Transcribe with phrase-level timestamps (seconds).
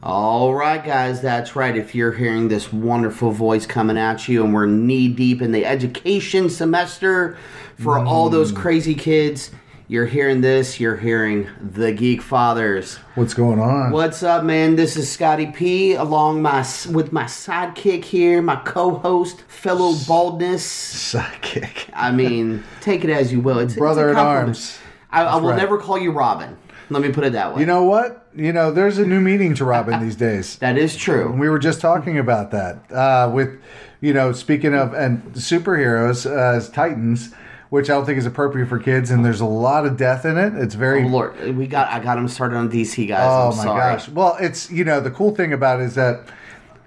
[0.00, 1.76] All right, guys, that's right.
[1.76, 5.66] If you're hearing this wonderful voice coming at you, and we're knee deep in the
[5.66, 7.36] education semester
[7.80, 8.32] for all mm.
[8.32, 9.50] those crazy kids,
[9.88, 10.78] you're hearing this.
[10.78, 12.94] You're hearing the Geek Fathers.
[13.16, 13.90] What's going on?
[13.90, 14.76] What's up, man?
[14.76, 15.94] This is Scotty P.
[15.94, 16.60] Along my
[16.92, 20.64] with my sidekick here, my co-host, fellow baldness.
[21.12, 21.90] Sidekick.
[21.92, 23.58] I mean, take it as you will.
[23.58, 24.78] It's it's Brother in arms.
[25.10, 25.56] I, I will right.
[25.56, 26.56] never call you Robin.
[26.90, 27.60] Let me put it that way.
[27.60, 28.26] You know what?
[28.34, 30.56] You know, there's a new meaning to Robin these days.
[30.58, 31.30] that is true.
[31.32, 33.60] We were just talking about that uh, with,
[34.00, 37.34] you know, speaking of and superheroes uh, as Titans,
[37.70, 40.38] which I don't think is appropriate for kids, and there's a lot of death in
[40.38, 40.54] it.
[40.54, 41.04] It's very.
[41.04, 43.20] Oh, Lord, we got I got him started on DC guys.
[43.22, 43.94] Oh I'm my sorry.
[43.96, 44.08] gosh!
[44.08, 46.28] Well, it's you know the cool thing about it is that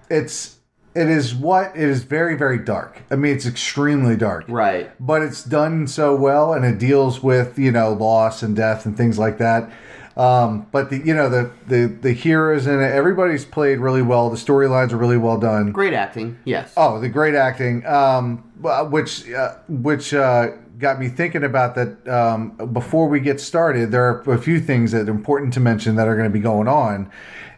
[0.10, 0.58] it's
[0.96, 3.02] it is what it is very very dark.
[3.12, 4.46] I mean, it's extremely dark.
[4.48, 4.90] Right.
[5.00, 8.96] but it's done so well and it deals with you know loss and death and
[8.98, 9.70] things like that
[10.18, 14.30] um, but the you know the, the the heroes in it everybody's played really well
[14.30, 16.38] the storylines are really well done Great acting.
[16.46, 16.74] Yes.
[16.78, 18.38] oh the great acting um,
[18.92, 24.04] which uh, which uh, got me thinking about that um, before we get started there
[24.06, 26.68] are a few things that are important to mention that are going to be going
[26.68, 27.10] on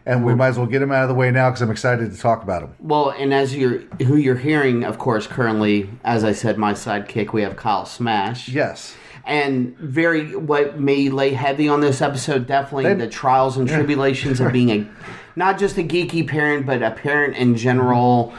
[0.06, 2.12] and we might as well get them out of the way now because i'm excited
[2.12, 6.24] to talk about them Well, and as you're who you're hearing, of course, currently, as
[6.24, 8.48] I said, my sidekick, we have Kyle Smash.
[8.48, 8.94] yes
[9.26, 14.40] And very what may lay heavy on this episode, definitely They- the trials and tribulations
[14.40, 14.86] of being a
[15.36, 18.32] not just a geeky parent, but a parent in general.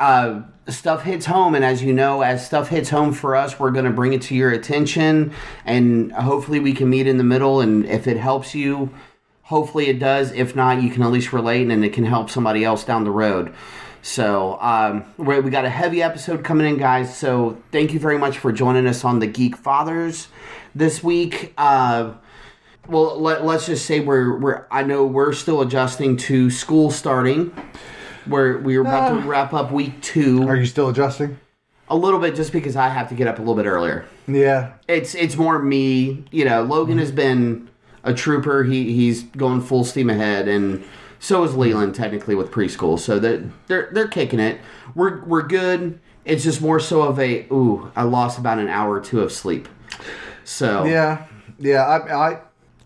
[0.00, 3.70] Uh, stuff hits home, and as you know, as stuff hits home for us, we're
[3.70, 5.32] going to bring it to your attention,
[5.64, 7.60] and hopefully we can meet in the middle.
[7.60, 8.90] And if it helps you,
[9.42, 10.32] hopefully it does.
[10.32, 13.10] If not, you can at least relate, and it can help somebody else down the
[13.10, 13.52] road.
[14.02, 17.16] So um, we we got a heavy episode coming in, guys.
[17.16, 20.28] So thank you very much for joining us on the Geek Fathers
[20.74, 21.54] this week.
[21.56, 22.14] Uh,
[22.88, 27.54] well, let, let's just say we're we're I know we're still adjusting to school starting.
[28.26, 31.38] We're we're about to wrap up week two are you still adjusting
[31.88, 34.06] a little bit just because I have to get up a little bit earlier.
[34.26, 36.24] yeah It's it's more me.
[36.30, 37.68] You know, Logan has been
[38.02, 38.64] a trooper.
[38.64, 40.82] He he's going full steam ahead, and
[41.22, 42.98] so is Leland technically with preschool.
[42.98, 44.60] So that they're they're kicking it.
[44.96, 46.00] We're we're good.
[46.24, 47.90] It's just more so of a ooh.
[47.94, 49.68] I lost about an hour or two of sleep.
[50.44, 51.24] So Yeah,
[51.58, 51.84] yeah.
[51.84, 52.38] I, I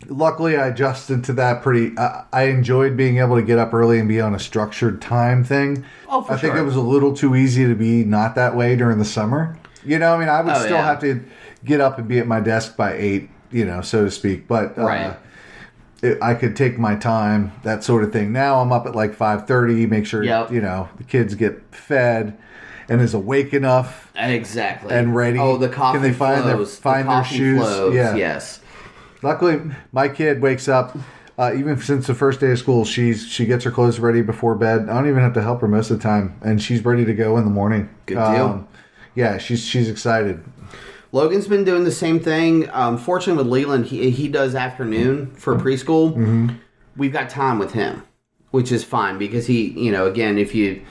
[0.07, 1.97] luckily I adjusted to that pretty.
[1.97, 5.43] I, I enjoyed being able to get up early and be on a structured time
[5.43, 5.83] thing.
[6.07, 8.75] Oh, for I think it was a little too easy to be not that way
[8.75, 9.57] during the summer.
[9.83, 10.85] You know, I mean, I would Oh, still yeah.
[10.85, 11.23] have to
[11.65, 13.29] get up and be at my desk by eight.
[13.49, 14.47] You know, so to speak.
[14.47, 15.17] But uh, Right.
[16.01, 18.31] It, I could take my time, that sort of thing.
[18.31, 19.85] Now I'm up at like five thirty.
[19.85, 20.51] Make sure Yep.
[20.51, 22.37] you know the kids get fed
[22.89, 25.37] and is awake enough exactly and ready.
[25.39, 26.75] Oh, the coffee Can they find their- flows.
[26.75, 27.59] The find their coffee shoes?
[27.59, 28.15] flows, Yeah.
[28.15, 28.59] Yes.
[29.23, 29.59] Luckily,
[29.91, 30.95] my kid wakes up.
[31.39, 34.55] Uh, even since the first day of school, she's she gets her clothes ready before
[34.55, 34.89] bed.
[34.89, 37.13] I don't even have to help her most of the time, and she's ready to
[37.13, 37.89] go in the morning.
[38.07, 38.67] Good deal.
[39.13, 40.43] yeah, she's she's excited.
[41.11, 42.69] Logan's been doing the same thing.
[42.71, 46.57] Um, fortunately, with Leland, he, he does afternoon for preschool.
[46.95, 48.03] We've got time with him,
[48.51, 50.81] which is fine because he, you know, again, if you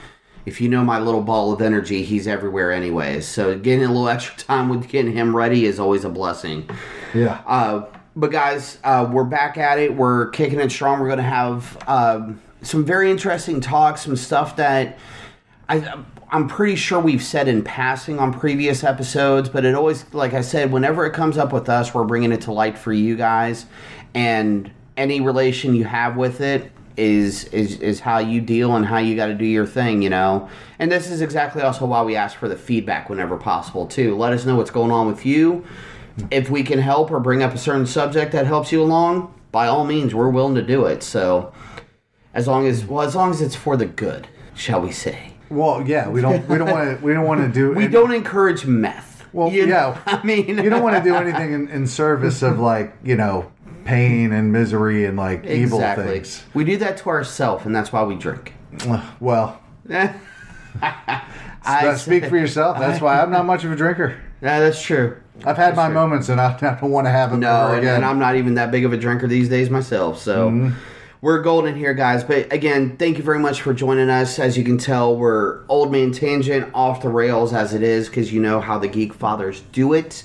[0.45, 3.27] if you know my little ball of energy, he's everywhere anyways.
[3.27, 6.69] So getting a little extra time with getting him ready is always a blessing.
[7.13, 7.85] Yeah, Uh,
[8.15, 9.95] but guys, uh, we're back at it.
[9.95, 10.99] We're kicking it strong.
[10.99, 14.97] We're going to have um, some very interesting talks, some stuff that
[15.69, 19.49] I, I'm pretty sure we've said in passing on previous episodes.
[19.49, 22.41] But it always, like I said, whenever it comes up with us, we're bringing it
[22.41, 23.65] to light for you guys,
[24.13, 28.97] and any relation you have with it is is is how you deal and how
[28.97, 30.49] you got to do your thing, you know.
[30.79, 34.17] And this is exactly also why we ask for the feedback whenever possible too.
[34.17, 35.63] Let us know what's going on with you.
[36.31, 39.67] If we can help or bring up a certain subject that helps you along, by
[39.67, 41.03] all means, we're willing to do it.
[41.03, 41.53] So,
[42.33, 45.36] as long as well, as long as it's for the good, shall we say?
[45.49, 48.13] Well, yeah, we don't we don't want to we don't want to do We don't
[48.13, 49.25] encourage meth.
[49.33, 50.01] Well, You know- yeah.
[50.21, 53.51] I mean, you don't want to do anything in, in service of like you know
[53.85, 56.43] pain and misery and like evil things.
[56.53, 58.53] We do that to ourselves, and that's why we drink.
[59.19, 59.61] Well,
[60.81, 62.77] I speak for yourself.
[62.79, 64.19] That's why I'm not much of a drinker.
[64.41, 65.17] Yeah, that's true.
[65.45, 67.95] I've had my moments, and I, don't want to have them No, ever and, again.
[67.97, 70.19] and I'm not even that big of a drinker these days myself.
[70.19, 70.77] So Mm-hmm.
[71.27, 72.23] We're golden here, guys.
[72.23, 74.39] But again, thank you very much for joining us.
[74.39, 78.31] As you can tell, we're old man tangent off the rails as it is because
[78.31, 80.23] you know how the geek fathers do it.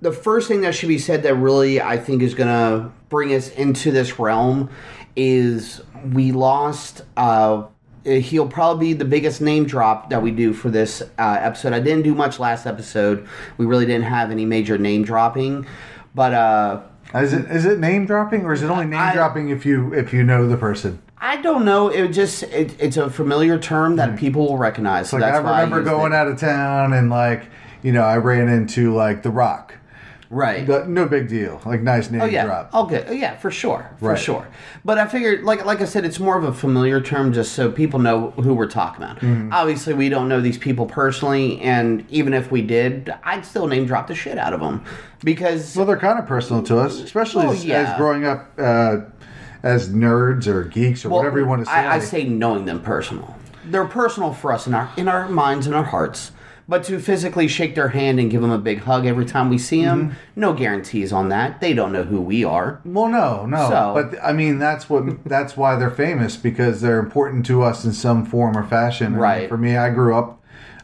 [0.00, 3.32] The first thing that should be said that really I think is going to bring
[3.32, 4.70] us into this realm
[5.14, 5.82] is
[6.12, 7.02] we lost.
[7.16, 7.66] Uh,
[8.04, 11.72] he'll probably be the biggest name drop that we do for this uh, episode.
[11.72, 13.28] I didn't do much last episode.
[13.56, 15.64] We really didn't have any major name dropping,
[16.12, 16.80] but uh,
[17.22, 19.92] is it is it name dropping or is it only name I- dropping if you
[19.94, 21.00] if you know the person?
[21.18, 21.88] I don't know.
[21.88, 25.08] It just it, it's a familiar term that people will recognize.
[25.08, 25.22] So Hmm.
[25.22, 26.16] Like I remember used going it.
[26.16, 27.46] out of town and like
[27.82, 29.74] you know I ran into like The Rock.
[30.34, 30.66] Right.
[30.66, 31.60] But no big deal.
[31.64, 32.44] Like nice name Oh yeah.
[32.44, 32.74] drop.
[32.74, 33.16] Okay.
[33.18, 33.90] Yeah, for sure.
[33.98, 34.18] For Right.
[34.18, 34.46] sure.
[34.84, 37.70] But I figured, like like I said, it's more of a familiar term, just so
[37.70, 39.20] people know who we're talking about.
[39.20, 39.52] Mm-hmm.
[39.52, 43.86] Obviously, we don't know these people personally, and even if we did, I'd still name
[43.86, 44.84] drop the shit out of them
[45.22, 47.92] because Well, they're kind of personal to us, especially Oh, as, yeah.
[47.92, 48.96] as growing up uh,
[49.62, 51.72] as nerds or geeks or well, whatever you want to say.
[51.72, 53.34] I, I say knowing them personal.
[53.66, 56.32] They're personal for us in our in our minds and our hearts.
[56.66, 59.58] But to physically shake their hand and give them a big hug every time we
[59.58, 60.40] see them, Mm-hmm.
[60.40, 61.60] no guarantees on that.
[61.60, 62.80] They don't know who we are.
[62.86, 67.00] Well, no, no, So- but I mean that's what that's why they're famous because they're
[67.00, 69.14] important to us in some form or fashion.
[69.16, 69.48] Right.
[69.48, 70.40] For me, I grew up,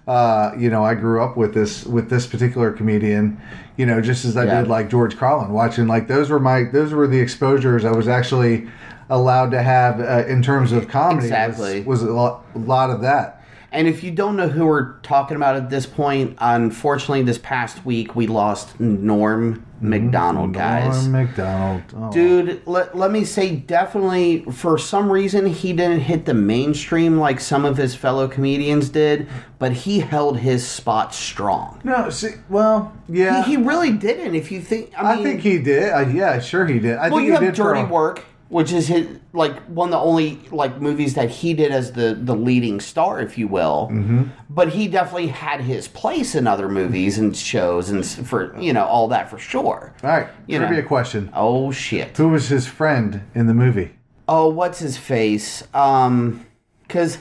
[0.07, 3.41] uh, you know, I grew up with this with this particular comedian,
[3.79, 4.61] you know, just as I Yeah.
[4.61, 8.07] did like George Carlin, watching like those were my those were the exposures I was
[8.07, 8.69] actually
[9.09, 11.17] allowed to have uh, in terms of comedy.
[11.17, 11.81] was- Exactly.
[11.83, 13.40] was, a, lot, a lot of that.
[13.73, 17.85] And if you don't know who we're talking about at this point, unfortunately, this past
[17.87, 21.07] week we lost Norm Macdonald, guys.
[21.07, 22.13] Norm Macdonald, oh.
[22.13, 27.41] Dude, let, let me say, definitely, for some reason, he didn't hit the mainstream like
[27.41, 29.29] some of his fellow comedians did,
[29.59, 31.81] but he held his spot strong.
[31.85, 34.35] No, see, well, yeah, He, he really didn't.
[34.35, 35.93] If you think, I, I think he did.
[35.93, 36.97] Uh, yeah, sure he did.
[36.97, 39.99] I well, think you he have Dirty Work, which is his like one of the
[39.99, 43.89] only like movies that he did as the the leading star, if you will.
[43.91, 44.25] Mm-hmm.
[44.51, 48.85] But he definitely had his place in other movies and shows and for you know
[48.85, 49.95] all that for sure.
[50.03, 50.89] All right, You trivia know.
[50.89, 52.17] question: Oh shit.
[52.17, 53.93] Who was his friend in the movie?
[54.29, 55.63] Oh, what's his face?
[55.73, 56.45] Um,
[56.87, 57.19] because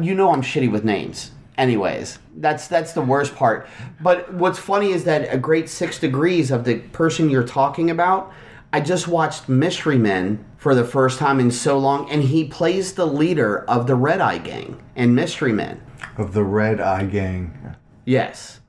[0.00, 1.30] you know I'm shitty with names.
[1.58, 3.68] Anyways, that's that's the worst part.
[4.00, 8.32] But what's funny is that a great six degrees of the person you're talking about.
[8.72, 12.94] I just watched Mystery Men for the first time in so long, and he plays
[12.94, 15.82] the leader of the Red Eye Gang in Mystery Men.
[16.16, 17.76] Of the Red Eye Gang.
[18.04, 18.60] Yes,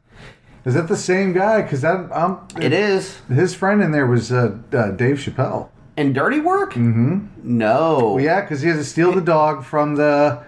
[0.65, 1.61] Is that the same guy?
[1.61, 3.17] Because that um, it is.
[3.29, 5.69] his friend in there was uh, uh, Dave Chappelle.
[5.97, 6.73] In Dirty Work?
[6.73, 7.27] Mm-hmm.
[7.43, 8.13] No.
[8.15, 10.43] Well, yeah, because he has to steal the dog from the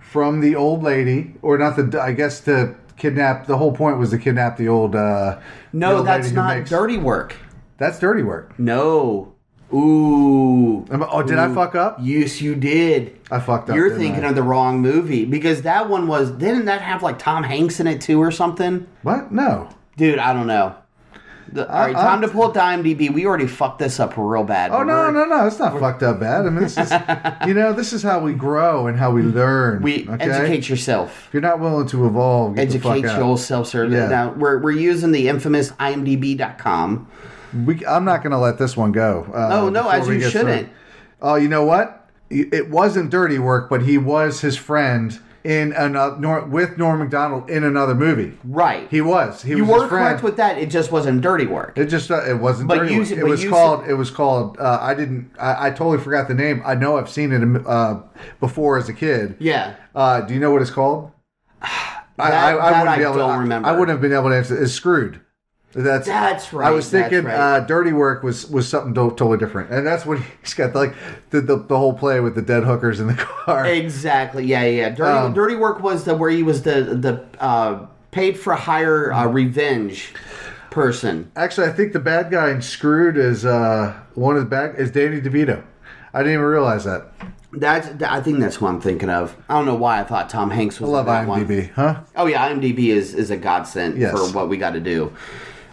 [0.00, 2.00] from the old lady, or not the.
[2.00, 3.46] I guess to kidnap.
[3.46, 4.94] The whole point was to kidnap the old.
[4.96, 5.38] Uh,
[5.72, 7.34] the no, old that's not makes- Dirty Work.
[7.78, 8.58] That's dirty work.
[8.58, 9.32] No.
[9.72, 10.84] Ooh.
[10.90, 11.54] Oh, did I Ooh.
[11.54, 11.98] fuck up?
[12.00, 13.18] Yes, you did.
[13.30, 13.76] I fucked up.
[13.76, 14.28] You're didn't thinking I?
[14.30, 16.30] of the wrong movie because that one was.
[16.30, 18.86] Didn't that have like Tom Hanks in it too or something?
[19.02, 19.30] what?
[19.32, 19.68] No.
[19.96, 20.74] Dude, I don't know.
[21.50, 23.10] The, all right, I- time to pull up the IMDb.
[23.12, 24.70] We already fucked this up real bad.
[24.70, 25.46] Oh but no, we're- no, no!
[25.46, 26.46] It's not fucked up bad.
[26.46, 26.92] I mean, this is,
[27.46, 29.82] you know, this is how we grow and how we learn.
[29.82, 30.24] We okay?
[30.30, 31.26] educate yourself.
[31.28, 33.18] If you're not willing to evolve, get the Educate fuck out.
[33.18, 33.94] your self-service.
[33.94, 34.08] Yeah.
[34.08, 37.10] Now we're, we're using the infamous IMDb.com.
[37.64, 39.26] We, I'm not going to let this one go.
[39.32, 40.68] Uh, Oh, no, as you shouldn't.
[41.20, 42.08] Oh, you know what?
[42.30, 47.48] It wasn't dirty work, but he was his friend in another Nor, with Norm Macdonald
[47.48, 48.36] in another movie.
[48.44, 48.86] Right.
[48.90, 49.40] He was.
[49.42, 50.04] He you was were friend.
[50.08, 50.58] correct with that.
[50.58, 51.78] It just wasn't dirty work.
[51.78, 53.08] It just uh, it wasn't But dirty you work.
[53.08, 53.88] said- It was called.
[53.88, 54.58] It was called.
[54.58, 55.30] Uh, I didn't.
[55.40, 56.62] I, I totally forgot the name.
[56.66, 58.02] I know I've seen it uh,
[58.40, 59.36] before as a kid.
[59.38, 59.76] yeah.
[59.94, 61.12] Uh, do you know what it's called?
[61.62, 63.68] I, That- that wouldn't I be able don't to, remember.
[63.68, 64.62] I wouldn't have been able to answer.
[64.62, 65.20] It's screwed.
[65.82, 67.34] That's That's right, I was thinking right.
[67.34, 70.94] uh, dirty work was was something to- totally different, and that's what he's got like
[71.30, 73.64] the, the the whole play with the dead hookers in the car.
[73.66, 74.44] Exactly.
[74.44, 74.70] Yeah, yeah.
[74.70, 74.88] yeah.
[74.90, 79.12] Dirty, Um, dirty work was the where he was the the uh, paid for hire
[79.12, 80.14] uh, revenge
[80.70, 81.30] person.
[81.36, 84.90] Actually, I think the bad guy in Screwed is uh, one of the bad is
[84.90, 85.62] Danny DeVito.
[86.12, 87.12] I didn't even realize that.
[87.52, 89.36] That's that- I think that's who I'm thinking of.
[89.48, 91.46] I don't know why I thought Tom Hanks was I love that one.
[91.46, 92.00] IMDb, huh?
[92.16, 94.10] Oh yeah, IMDb is is a godsend Yes.
[94.12, 95.12] for what we got to do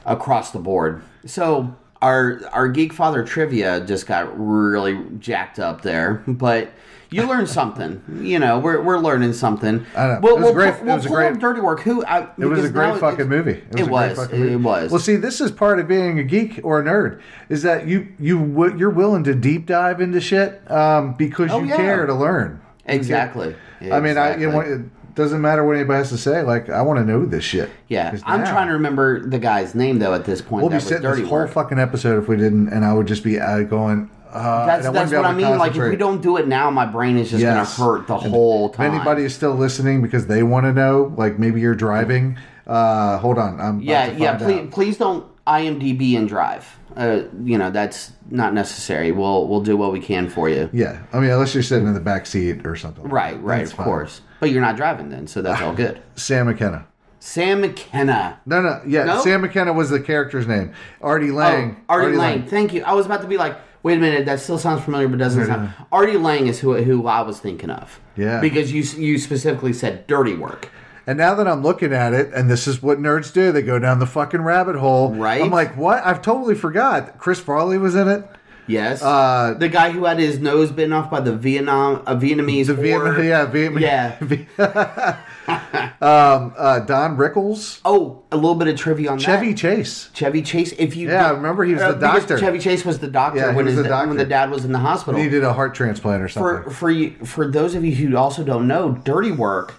[0.05, 1.01] across the board.
[1.25, 6.69] So our our Geek Father trivia just got really jacked up there, but
[7.12, 8.01] You learn something.
[8.21, 9.85] You know, we're, we're learning something.
[9.95, 10.19] I know.
[10.21, 11.79] We'll, It was we'll great- it we'll was a great- Dirty Work.
[11.81, 12.03] Who?
[12.03, 13.63] I, It was a great now fucking movie.
[13.77, 14.15] It was.
[14.15, 14.55] Great fucking It movie.
[14.57, 14.91] was.
[14.91, 18.07] Well, see, this is part of being a geek or a nerd is that you
[18.19, 18.38] you
[18.75, 21.77] you're willing to deep dive into shit um, because Oh, you yeah.
[21.77, 22.59] care to learn.
[22.85, 23.55] Exactly.
[23.81, 24.74] I mean, I you know, Exactly.
[24.74, 24.81] it
[25.15, 26.41] doesn't matter what anybody has to say.
[26.41, 27.69] Like, I want to know this shit.
[27.88, 30.13] Yeah, I'm now- trying to remember the guy's name though.
[30.13, 31.51] At this point, We'll be sitting this whole Work.
[31.51, 34.10] fucking episode if we didn't, and I would just be uh, going.
[34.31, 35.57] Uh, That's and I wouldn't that's what I mean.
[35.57, 37.77] Like if we don't do it now, my brain is just Yes.
[37.77, 38.91] gonna hurt the And whole If time.
[38.93, 42.38] anybody is still listening because they want to know, like maybe you're driving.
[42.67, 44.36] Uh, hold on, I'm yeah, to yeah.
[44.38, 44.72] Please, out.
[44.72, 46.77] please don't IMDb and drive.
[46.98, 49.12] Uh, you know that's not necessary.
[49.13, 50.69] We'll we'll do what we can for you.
[50.74, 53.07] Yeah, I mean, unless you're sitting in the back seat or something.
[53.07, 53.86] Right, right, of fine.
[53.86, 54.19] course.
[54.39, 56.01] But you're not driving then, so that's all good.
[56.15, 56.88] Sam McKenna.
[57.20, 58.39] Sam McKenna.
[58.46, 59.22] No, no, yeah, No?
[59.22, 60.74] Sam McKenna was the character's name.
[61.01, 61.77] Artie oh, Lange.
[61.89, 62.46] Oh, Artie, Lange.
[62.46, 62.84] Thank you.
[62.84, 65.48] I was about to be like, wait a minute, that still sounds familiar, but doesn't
[65.48, 65.74] sound.
[65.92, 68.00] Artie Lange is who who I was thinking of.
[68.15, 68.42] Yeah.
[68.42, 70.70] Because you you specifically said dirty work.
[71.08, 73.77] And now that I'm looking at it, and this is what nerds do, they go
[73.77, 75.13] down the fucking rabbit hole.
[75.13, 75.42] Right.
[75.42, 76.04] I'm like, what?
[76.04, 77.20] I've totally forgot.
[77.20, 78.27] Chris Farley was in it.
[78.67, 79.01] Yes.
[79.03, 82.74] Uh, the guy who had his nose bitten off by the Vietnam a Vietnamese The.
[82.74, 84.17] Vietnam, yeah, Vietnam, Yeah.
[86.01, 89.57] um, uh, Don Rickles, Oh, a little bit of trivia on Chevy that.
[89.57, 90.10] Chase.
[90.13, 90.72] Chevy Chase.
[90.74, 92.38] If you Yeah, remember he was the doctor.
[92.38, 94.07] Chevy Chase was the doctor Yeah, when was his the da- doctor.
[94.10, 95.19] when the dad was in the hospital.
[95.19, 96.63] Needed a heart transplant or something.
[96.63, 99.75] for for you for those of you who also don't know, Dirty Work,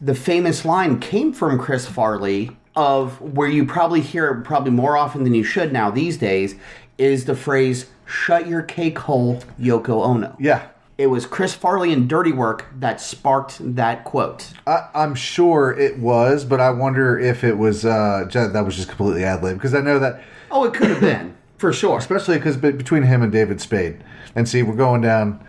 [0.00, 4.98] the famous line came from Chris Farley of where you probably hear it probably more
[4.98, 6.54] often than you should now these days
[6.98, 10.62] is the phrase "Shut your cake hole, Yoko Ono." yeah,
[10.98, 14.52] It was Chris Farley and Dirty Work that sparked that quote.
[14.66, 18.88] I, I'm sure it was, but I wonder if it was uh, that was just
[18.88, 21.98] completely ad lib because I know that, Oh, it could have been for sure.
[21.98, 24.02] especially because between him and David Spade,
[24.34, 25.42] and see, we're going down.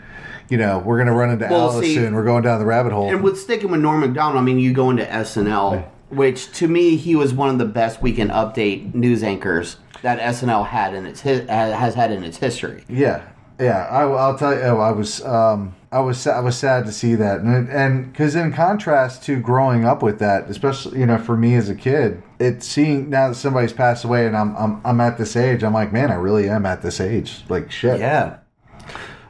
[0.49, 2.15] You know, we're gonna run into Well, Alice see- soon.
[2.15, 3.09] We're going down the rabbit hole.
[3.09, 6.95] And with sticking with Norm Macdonald, I mean, you go into SNL, which to me
[6.95, 11.21] he was one of the best weekend update news anchors that SNL had in its
[11.21, 12.83] hi- has had in its history.
[12.89, 13.27] Yeah,
[13.59, 13.87] yeah.
[13.89, 17.15] I, will tell you, oh, I was, um, I was, I was sad to see
[17.15, 21.37] that, and and because in contrast to growing up with that, especially you know for
[21.37, 25.01] me as a kid, it's seeing now that somebody's passed away, and I'm, I'm, I'm
[25.01, 25.63] at this age.
[25.63, 27.43] I'm like, man, I really am at this age.
[27.49, 27.99] Like shit.
[27.99, 28.37] Yeah.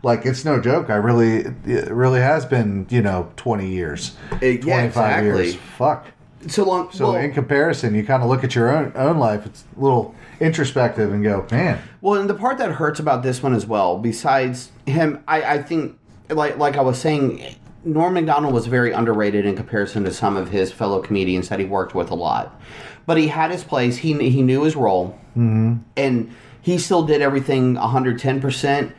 [0.04, 0.90] Like it's no joke.
[0.90, 5.56] I really, it really has been, you know, 20 years, It- yeah, 25 years.
[5.56, 6.06] Fuck.
[6.46, 6.92] So long.
[6.92, 9.46] So well, in comparison, you kind of look at your own own life.
[9.46, 11.82] It's a little introspective and go, man.
[12.02, 15.64] Well, and the part that hurts about this one as well, besides him, I, I
[15.64, 15.98] think,
[16.30, 20.50] like like I was saying, Norm Macdonald was very underrated in comparison to some of
[20.50, 22.60] his fellow comedians that he worked with a lot.
[23.06, 23.98] But he had his place.
[23.98, 25.78] He he knew his role, mm-hmm.
[25.96, 28.96] and he still did everything 110 percent.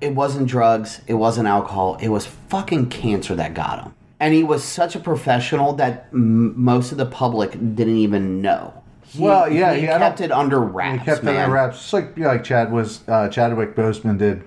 [0.00, 1.02] It wasn't drugs.
[1.06, 1.98] It wasn't alcohol.
[2.00, 3.94] It was fucking cancer that got him.
[4.20, 8.74] And he was such a professional that m- most of the public didn't even know.
[9.06, 10.98] He, Well, yeah, he he- kept it under wraps.
[11.00, 14.42] He kept it under wraps, just like know, like Chad was uh, Chadwick Boseman did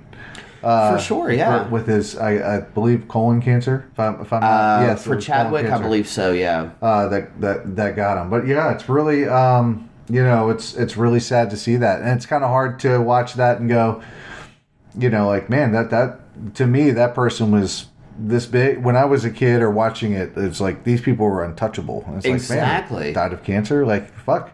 [0.61, 1.63] For sure, yeah.
[1.65, 3.85] for- with his I, I believe colon cancer.
[3.91, 6.31] If I'm, if I'm not, Uh, yes, for Chadwick, I believe so.
[6.31, 6.69] Yeah.
[6.81, 8.29] uh, that that that got him.
[8.29, 12.09] But yeah, it's really um, you know it's it's really sad to see that, and
[12.11, 14.01] it's kind of hard to watch that and go,
[14.97, 16.19] you know, like man, that that
[16.55, 20.33] to me that person was this big when I was a kid or watching it.
[20.35, 22.03] It's like these people were untouchable.
[22.07, 22.97] And it's Exactly.
[22.97, 23.85] like man, died of cancer.
[23.85, 24.51] Like fuck.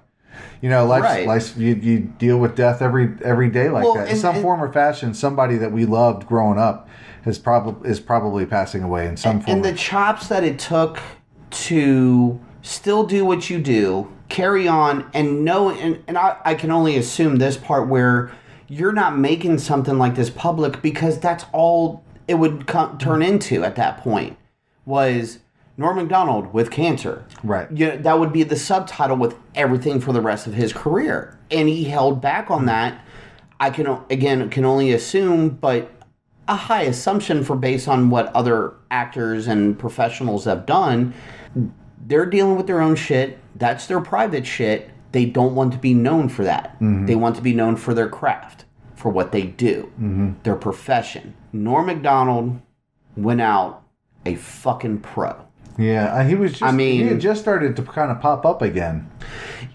[0.61, 1.27] You know, life's, Right.
[1.27, 4.35] life's you, you deal with death every every day like Well, that in and- some
[4.35, 5.13] and- form or fashion.
[5.13, 6.87] Somebody that we loved growing up
[7.25, 9.57] is probably is probably passing away in some form.
[9.57, 10.99] And the chops that it took
[11.51, 16.71] to still do what you do, carry on, and know, and, and I, I can
[16.71, 18.31] only assume this part where
[18.67, 23.33] you're not making something like this public because that's all it would co- turn mm-hmm.
[23.33, 24.38] into at that point
[24.86, 25.39] was
[25.77, 27.25] Norm Macdonald with cancer.
[27.43, 27.67] Right.
[27.71, 31.67] Yeah, that would be the subtitle with everything for the rest of his career, and
[31.67, 32.67] he held back on mm-hmm.
[32.67, 33.05] that.
[33.59, 35.91] I can again can only assume, but
[36.48, 41.13] a high assumption for based on what other actors and professionals have done.
[42.05, 43.38] They're dealing with their own shit.
[43.55, 44.89] That's their private shit.
[45.12, 46.74] They don't want to be known for that.
[46.75, 47.05] Mm-hmm.
[47.07, 48.65] They want to be known for their craft,
[48.99, 49.89] for what they do,
[50.43, 51.33] their profession.
[51.53, 52.59] Norm Macdonald
[53.15, 53.81] went out
[54.25, 55.35] a fucking pro.
[55.77, 56.51] Yeah, uh, he was.
[56.51, 59.09] Just, I mean- he had just started to kind of pop up again.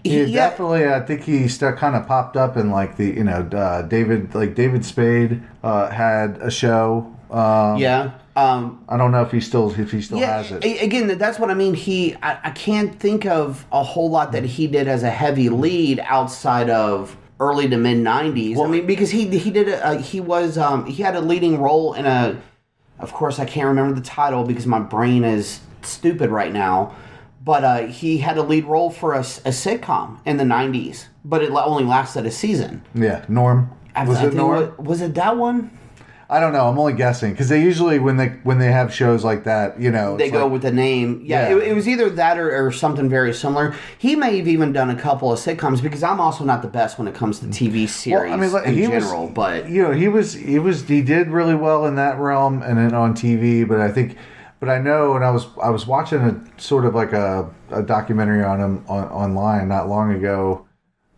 [0.03, 0.49] He had Yeah.
[0.49, 0.87] definitely.
[0.87, 4.53] I think he kind of popped up in like the you know uh, David like
[4.53, 7.11] David Spade uh, had a show.
[7.31, 8.11] Um, Yeah.
[8.37, 10.43] Um, I don't know if he still if he still yeah.
[10.43, 10.63] has it.
[10.83, 11.73] Again, that's what I mean.
[11.73, 15.47] He, I, I can't think of a whole lot that he did as a heavy
[15.49, 18.55] lead outside of early to mid '90s.
[18.55, 21.21] Well, I mean, because he he did a, uh, he was um, he had a
[21.21, 22.41] leading role in a
[22.97, 26.95] of course, I can't remember the title because my brain is stupid right now.
[27.43, 31.07] But uh, he had a lead role for a, s- a sitcom in the '90s,
[31.23, 32.83] but it only lasted a season.
[32.95, 33.69] Yeah, Norm.
[33.95, 34.73] I- Was I it think Norm?
[34.77, 35.69] wa- Was it that one?
[36.35, 36.67] I don't know.
[36.67, 39.89] I'm only guessing because they usually when they when they have shows like that, you
[39.89, 41.21] know, They go like- with the name.
[41.23, 41.55] Yeah, Yeah.
[41.55, 43.73] It, it was either that or, or something very similar.
[43.97, 46.97] He may have even done a couple of sitcoms because I'm also not the best
[46.99, 49.29] when it comes to TV series I like, in he was- general.
[49.29, 52.77] but you know, he was he was he did really well in that realm and
[52.77, 53.65] then on TV.
[53.65, 54.17] But I think,
[54.59, 57.81] but I know, and I was I was watching a sort of like a, a
[57.81, 60.65] documentary on him on, online not long ago,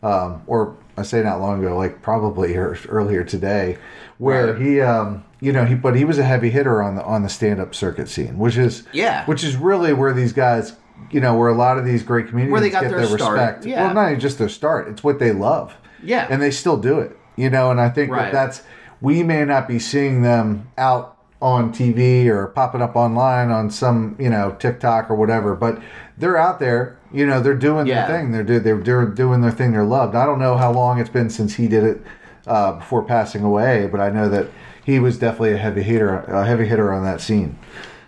[0.03, 3.77] um, or I say not long ago, like probably earlier today,
[4.17, 4.61] where Right.
[4.61, 7.29] he, um, you know, he but he was a heavy hitter on the on the
[7.29, 9.25] stand up circuit scene, which is Yeah.
[9.25, 10.73] which is really where these guys.
[11.11, 13.07] You know, where a lot of these great comedians Where they got get their their,
[13.13, 13.67] respect.
[13.67, 13.85] yeah.
[13.85, 15.75] Well, not even just their start; it's what they love.
[16.01, 16.25] Yeah.
[16.27, 17.15] and they still do it.
[17.35, 18.23] You know, and I think Right.
[18.23, 18.63] that that's
[18.99, 24.15] we may not be seeing them out on TV or popping up online on some
[24.17, 25.77] you know TikTok or whatever, but
[26.17, 26.97] they're out there.
[27.11, 28.07] You know, they're doing Yeah.
[28.07, 28.31] their thing.
[28.31, 29.71] They're do, they're they're doing their thing.
[29.71, 30.15] They're loved.
[30.15, 32.01] I don't know how long it's been since he did it
[32.45, 34.47] uh, before passing away, but I know that
[34.83, 37.57] he was definitely a heavy hitter, a heavy hitter on that scene.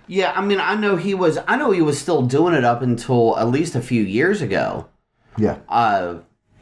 [0.08, 1.38] yeah, I mean, I know he was.
[1.48, 4.88] I know he was still doing it up until at least a few years ago.
[5.38, 5.58] Yeah.
[5.70, 6.16] uh,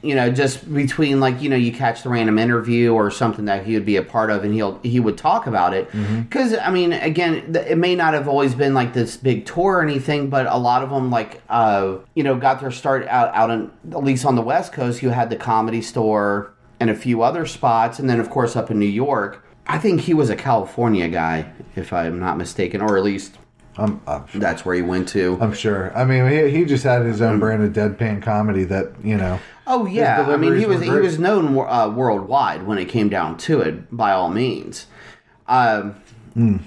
[0.08, 3.66] you know, just between like you know, you catch the random interview or something that
[3.66, 5.92] he would be a part of, and he'll he would talk about it.
[5.92, 9.84] Because I mean, again, it may not have always been like this big tour or
[9.84, 13.50] anything, but a lot of them like uh, you know got their start out out
[13.50, 15.02] in at least on the West Coast.
[15.02, 18.72] You had the Comedy Store and a few other spots, and then of course up
[18.72, 19.44] in New York.
[19.70, 23.38] I think he was a California guy, if I'm not mistaken, or at least
[23.78, 25.38] I'm, I'm, that's where he went to.
[25.42, 25.96] I'm sure.
[25.96, 29.40] I mean, he, he just had his own brand of deadpan comedy that you know.
[29.68, 33.38] Oh yeah, I mean he was he was known uh, worldwide when it came down
[33.40, 34.88] to it, by all means.
[35.48, 35.96] Um,
[36.38, 36.58] Hmm.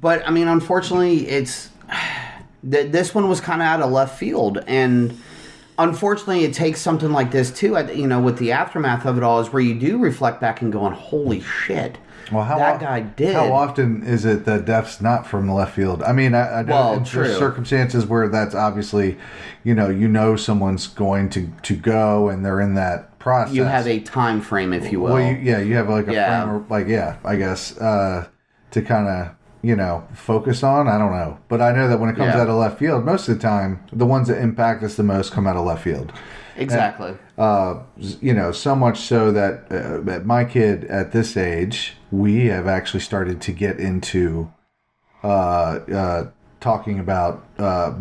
[0.00, 1.70] But I mean, unfortunately, it's
[2.70, 5.18] th- this one was kind of out of left field, and
[5.78, 7.76] unfortunately, it takes something like this too.
[7.92, 10.72] You know, with the aftermath of it all, is where you do reflect back and
[10.72, 11.98] going, "Holy shit."
[12.32, 13.34] Well, how that guy did.
[13.34, 16.02] How often is it that death's not from the left field?
[16.02, 17.26] I mean, I, I know Well, true.
[17.28, 19.16] circumstances where that's obviously,
[19.62, 23.54] you know, you know someone's going to to go and they're in that process.
[23.54, 25.14] You have a time frame, if you will.
[25.14, 26.44] well, you, yeah, you have like a Yeah.
[26.44, 28.26] frame, of, like yeah, I guess uh,
[28.72, 30.88] to kind of you know focus on.
[30.88, 32.42] I don't know, but I know that when it comes Yeah.
[32.42, 35.32] out of left field, most of the time, the ones that impact us the most
[35.32, 36.12] come out of left field
[36.56, 37.14] exactly.
[37.38, 37.80] uh,
[38.20, 43.00] you know, so much so that uh, my kid at this age, we have actually
[43.00, 44.50] started to get into
[45.24, 47.92] uh, uh, talking about uh,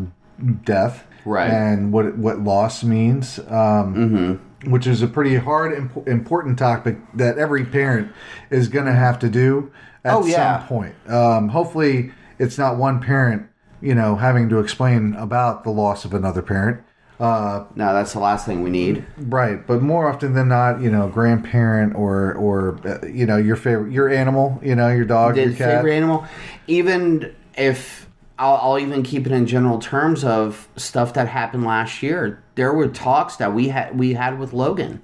[0.64, 1.50] death, Right.
[1.50, 4.72] and what what loss means, um, Mm-hmm.
[4.72, 8.12] which is a pretty hard, imp- important topic that every parent
[8.52, 9.72] is going to have to do
[10.06, 10.60] at Oh, yeah.
[10.60, 10.96] some point.
[11.10, 13.48] Um, hopefully, it's not one parent,
[13.82, 16.82] you know, having to explain about the loss of another parent.
[17.20, 19.06] Uh, No, that's the last thing we need.
[19.18, 23.56] Right, but more often than not, you know, grandparent or or uh, you know your
[23.56, 25.76] favorite your animal, you know, your dog, your cat.
[25.78, 26.26] favorite animal.
[26.68, 32.04] Even if I'll, I'll even keep it in general terms of stuff that happened last
[32.04, 32.44] year.
[32.56, 35.02] There were talks that we had we had with Logan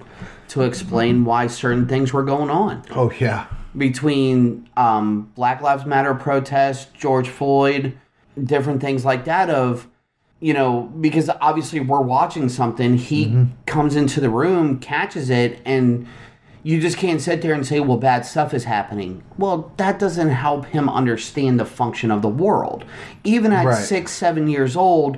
[0.50, 3.46] to explain why certain things were going on Oh yeah,
[3.78, 7.98] between um, Black Lives Matter protests, George Floyd,
[8.42, 9.50] different things like that.
[9.50, 9.88] Of
[10.40, 12.98] you know, because obviously we're watching something.
[12.98, 16.08] He comes into the room, catches it, and
[16.64, 19.24] you just can't sit there and say, well, bad stuff is happening.
[19.38, 22.86] Well, that doesn't help him understand the function of the world.
[23.24, 23.84] Even at Right.
[23.84, 25.18] six, seven years old,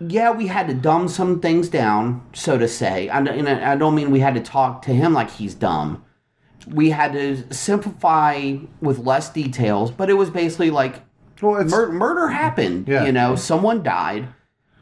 [0.00, 3.08] yeah, we had to dumb some things down, so to say.
[3.08, 6.04] I, and I don't mean we had to talk to him like he's dumb.
[6.72, 10.96] We had to simplify with less details, but it was basically like
[11.40, 12.88] well, mur- murder happened.
[12.88, 13.04] Yeah.
[13.06, 14.28] You know, someone died,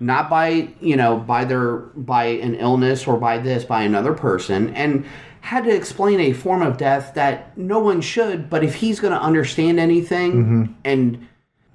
[0.00, 4.70] not by you know by their by an illness or by this by another person,
[4.74, 5.04] and
[5.42, 8.50] had to explain a form of death that no one should.
[8.50, 10.72] But if he's going to understand anything, Mm-hmm.
[10.84, 11.26] and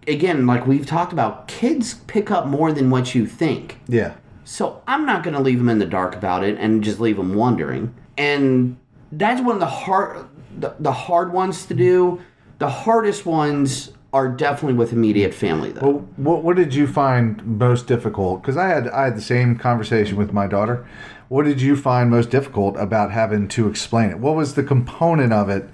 [0.07, 3.79] again, like we've talked about, kids pick up more than what you think.
[3.87, 6.99] yeah, So I'm not going to leave them in the dark about it and just
[6.99, 7.93] leave them wondering.
[8.17, 8.75] And
[9.11, 12.21] that's one of the hard, the, the hard ones to do.
[12.59, 15.81] The hardest ones are definitely with immediate family, though.
[15.81, 18.41] Well, what what did you find most difficult?
[18.41, 20.85] Because I had I had the same conversation with my daughter.
[21.29, 24.19] What did you find most difficult about having to explain it?
[24.19, 25.69] What was the component of it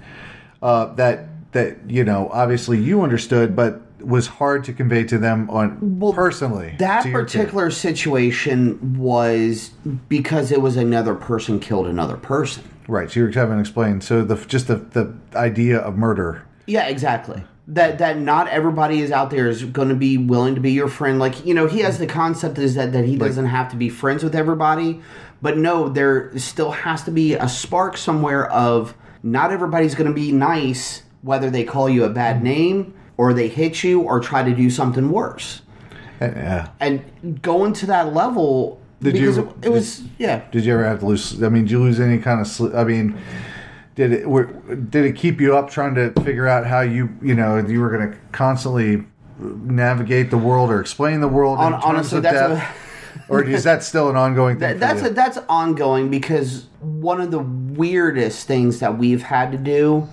[0.62, 5.50] uh, that that you know obviously you understood, but was hard to convey to them
[5.50, 6.76] on personally?
[6.78, 9.70] that particular situation was
[10.08, 12.62] because it was another person killed another person.
[12.88, 13.08] Right.
[13.10, 14.02] So you're having explained.
[14.02, 16.44] So the just the the idea of murder.
[16.66, 17.44] Yeah, exactly.
[17.68, 20.88] that that not everybody is out there is going to be willing to be your
[20.88, 23.76] friend like you know he has the concept is that that he doesn't have to
[23.76, 25.00] be friends with everybody
[25.42, 30.14] but no there still has to be a spark somewhere of not everybody's going to
[30.14, 32.44] be nice whether they call you a bad mm-hmm.
[32.44, 35.60] name or they hit you or try to do something worse
[36.22, 36.68] eh, Yeah.
[36.80, 37.02] and
[37.42, 41.00] going to that level Did because you- it, it was yeah Did you ever have
[41.00, 41.42] to lose?
[41.42, 42.74] I mean, did you lose any kind of sleep?
[42.74, 43.18] I mean,
[43.94, 47.34] did it were, did it keep you up trying to figure out how you you
[47.34, 49.04] know you were going to constantly
[49.38, 51.58] navigate the world or explain the world?
[51.58, 52.76] Terms honestly, of that's death?
[53.28, 54.78] or is that still an ongoing thing?
[54.78, 59.58] That, that's a, that's ongoing because one of the weirdest things that we've had to
[59.58, 60.08] do,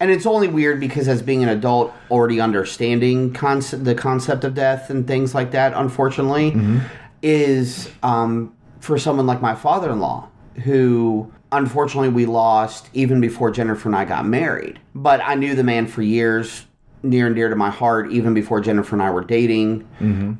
[0.00, 4.54] and it's only weird because as being an adult, already understanding concept the concept of
[4.54, 6.78] death and things like that, unfortunately, mm-hmm.
[7.26, 10.28] Is um, for someone like my father-in-law
[10.64, 11.32] who.
[11.52, 14.80] Unfortunately, we lost even before Jennifer and I got married.
[14.96, 16.66] But I knew the man for years,
[17.04, 19.86] near and dear to my heart, even before Jennifer and I were dating.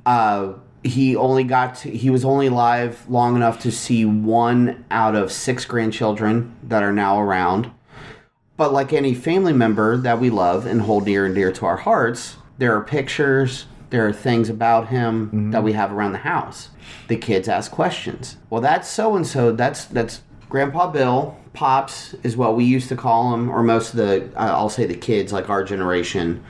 [0.04, 5.14] Uh, he only got to, he was only alive long enough to see one out
[5.14, 7.70] of six grandchildren that are now around.
[8.56, 11.76] But like any family member that we love and hold near and dear to our
[11.76, 15.50] hearts, there are pictures, there are things about him mm-hmm.
[15.52, 16.70] that we have around the house.
[17.08, 18.36] The kids ask questions.
[18.50, 19.52] Well, that's so and so.
[19.52, 21.36] That's that's Grandpa Bill.
[21.52, 24.96] Pops is what we used to call him, or most of the I'll say the
[24.96, 26.44] kids, like our generation,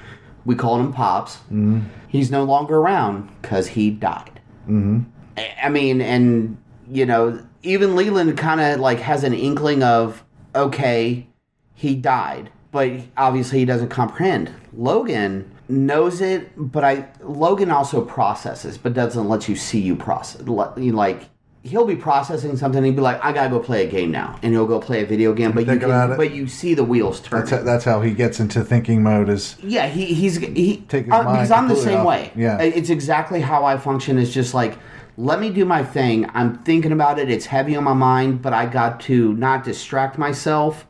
[0.44, 1.36] we called him Pops.
[1.36, 1.80] Mm-hmm.
[2.08, 4.40] He's no longer around because he died.
[4.62, 5.00] Mm-hmm.
[5.36, 6.56] I I mean, and
[6.88, 11.26] you know, even Leland kind of like has an inkling of okay,
[11.74, 14.50] he died, but obviously he doesn't comprehend.
[14.72, 20.42] Logan knows it, but I Logan also processes, but doesn't let you see you process.
[20.46, 21.28] You Like
[21.62, 24.38] he'll be processing something, and he'd be like, "I gotta go play a game now,"
[24.42, 25.52] and he'll go play a video game.
[25.52, 26.16] But you Think about can, it.
[26.16, 27.40] but you see the wheels turn.
[27.40, 29.28] That's how, that's how he gets into thinking mode.
[29.28, 32.06] Is Yeah, he he's he Take his uh, mind because I'm the same off.
[32.06, 32.32] way.
[32.36, 32.60] Yeah.
[32.60, 34.18] it's exactly how I function.
[34.18, 34.78] It's just like
[35.18, 36.28] let me do my thing.
[36.34, 37.30] I'm thinking about it.
[37.30, 40.86] It's heavy on my mind, but I got to not distract myself,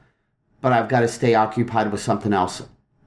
[0.61, 2.63] but I've got to stay occupied with something else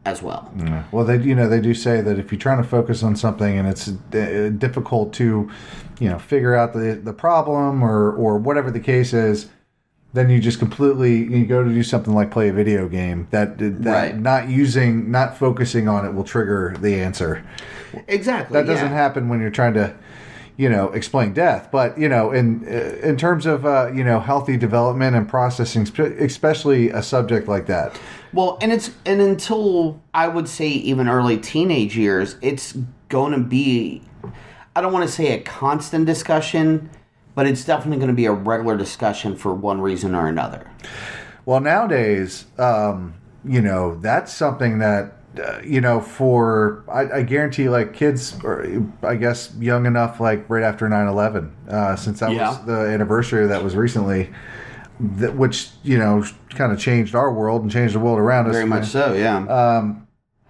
[0.05, 0.51] as well.
[0.91, 3.57] well, they you know they do say that if you're trying to focus on something
[3.57, 5.49] and it's uh, difficult to,
[5.99, 9.49] you know, figure out the the problem or or whatever the case is,
[10.13, 13.57] then you just completely you go to do something like play a video game that
[13.57, 14.17] that Right.
[14.17, 17.43] not using not focusing on it will trigger the answer.
[18.07, 18.53] Exactly.
[18.53, 18.93] That doesn't yeah.
[18.93, 19.95] happen when you're trying to,
[20.57, 21.69] you know, explain death.
[21.71, 22.65] But you know, in
[23.03, 25.87] in terms of uh, you know healthy development and processing,
[26.19, 27.99] especially a subject like that.
[28.33, 32.77] Well, and it's and until I would say even early teenage years, it's
[33.09, 34.03] going to be
[34.75, 36.89] I don't want to say a constant discussion,
[37.35, 40.69] but it's definitely going to be a regular discussion for one reason or another.
[41.45, 45.13] Well, nowadays, um, you know, that's something that,
[45.43, 50.47] uh, you know, for, I, I guarantee, like, kids, or I guess young enough, like,
[50.49, 52.49] right after 9 11, uh, since that Yeah.
[52.49, 54.29] was the anniversary that was recently,
[54.99, 58.53] that, which, you know, kind of changed our world and changed the world around us.
[58.53, 59.39] Very much so, yeah.
[59.45, 59.93] Uh,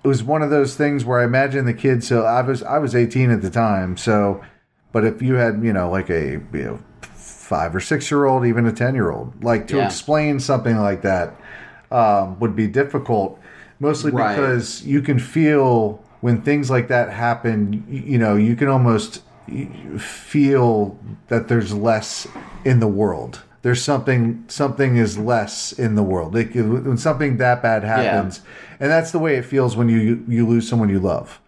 [0.04, 2.78] It was one of those things where I imagine the kids, so I was, I
[2.80, 3.98] was 18 at the time.
[3.98, 4.42] So,
[4.92, 8.46] but if you had, you know, like a, you know, five or six year old,
[8.46, 9.86] even a 10 year old, like to Yeah.
[9.86, 11.36] explain something like that
[11.92, 13.40] um, would be difficult,
[13.80, 14.36] mostly Right.
[14.36, 19.22] because you can feel when things like that happen, you know, you can almost
[19.98, 22.28] feel that there's less
[22.66, 23.42] in the world.
[23.62, 26.34] There's something, something is less in the world.
[26.34, 28.41] Like, when something that bad happens,
[28.80, 31.41] and that's the way it feels when you you lose someone you love.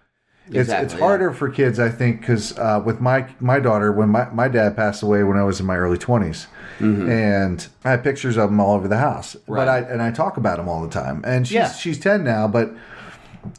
[0.47, 1.05] It's, it's Exactly, yeah.
[1.05, 4.75] harder for kids, I think, because uh, with my my daughter, when my, my dad
[4.75, 6.47] passed away when I was in my early 20s,
[6.79, 9.33] and I have pictures of him all over the house.
[9.35, 9.53] But Mm-hmm.
[9.53, 9.67] Right.
[9.69, 11.21] I and I talk about him all the time.
[11.25, 11.71] And she's Yeah.
[11.71, 12.71] she's ten now, but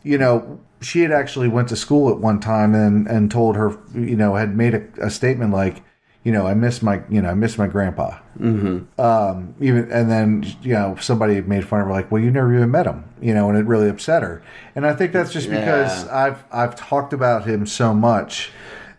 [0.02, 3.78] you know she had actually went to school at one time and and told her
[3.94, 5.82] you know had made a, a statement like
[6.24, 8.18] you know I miss my you know I miss my grandpa.
[8.38, 9.00] Mm-hmm.
[9.00, 12.54] Um, even and then you know somebody made fun of her like well you never
[12.54, 14.42] even met him you know and it really upset her.
[14.74, 16.16] And I think that's just because Yeah.
[16.24, 18.50] I've I've talked about him so much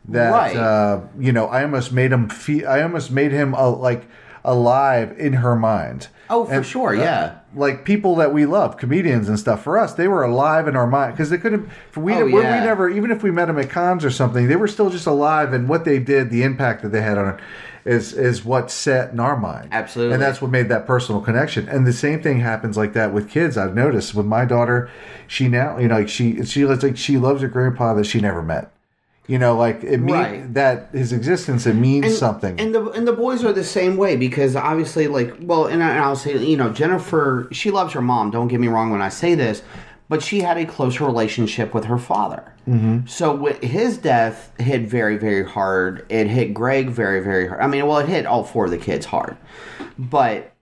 [0.09, 0.55] that Right.
[0.55, 4.03] uh, you know I almost made him feel I almost made him uh, like
[4.43, 6.07] alive in her mind.
[6.29, 7.39] oh, for and- sure, yeah.
[7.55, 9.63] Like people that we love, comedians and stuff.
[9.63, 11.69] For us, they were alive in our mind because they couldn't.
[11.95, 14.55] We, Oh, we, we never, even if we met them at cons or something, they
[14.55, 15.53] were still just alive.
[15.53, 17.39] And what they did, the impact that they had on
[17.85, 19.69] is is what set in our mind.
[19.71, 20.13] Absolutely.
[20.13, 21.67] and that's what made that personal connection.
[21.69, 23.57] And the same thing happens like that with kids.
[23.57, 24.89] I've noticed with my daughter.
[25.27, 28.41] She now, you know, like she she like she loves her grandpa that she never
[28.41, 28.72] met.
[29.25, 30.53] You know, like it mean Right.
[30.53, 32.59] that his existence it means And- something.
[32.59, 35.91] And the and the boys are the same way because obviously, like, well, and, I,
[35.91, 38.31] and I'll say, you know, Jennifer, she loves her mom.
[38.31, 39.61] Don't get me wrong when I say this,
[40.09, 42.43] but she had a closer relationship with her father.
[42.69, 43.07] Mm-hmm.
[43.07, 46.05] So with his death hit very, very hard.
[46.09, 47.61] It hit Greg very, very hard.
[47.61, 49.35] I mean, well, it hit all four of the kids hard,
[49.97, 50.52] but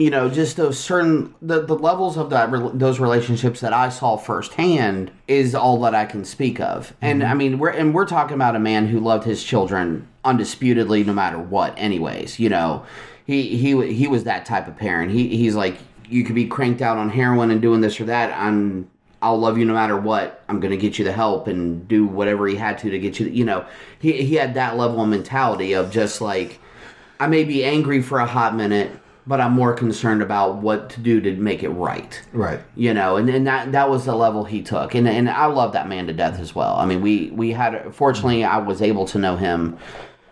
[0.00, 4.16] you know, just those certain the, the levels of that those relationships that I saw
[4.16, 6.94] firsthand is all that I can speak of.
[7.02, 7.30] And mm-hmm.
[7.30, 11.12] I mean, we're and we're talking about a man who loved his children undisputedly, no
[11.12, 11.74] matter what.
[11.76, 12.86] Anyways, you know,
[13.26, 15.12] he he he was that type of parent.
[15.12, 15.76] He he's like
[16.08, 18.34] you could be cranked out on heroin and doing this or that.
[18.34, 20.42] I'm I'll love you no matter what.
[20.48, 23.20] I'm going to get you the help and do whatever he had to to get
[23.20, 23.26] you.
[23.26, 23.66] The, you know,
[23.98, 26.58] he he had that level of mentality of just like
[27.20, 28.90] I may be angry for a hot minute,
[29.30, 32.20] but I'm more concerned about what to do to make it right.
[32.32, 32.58] Right.
[32.74, 35.72] You know, and, and that that was the level he took, and and I love
[35.74, 36.74] that man to death as well.
[36.74, 39.78] I mean, we we had fortunately I was able to know him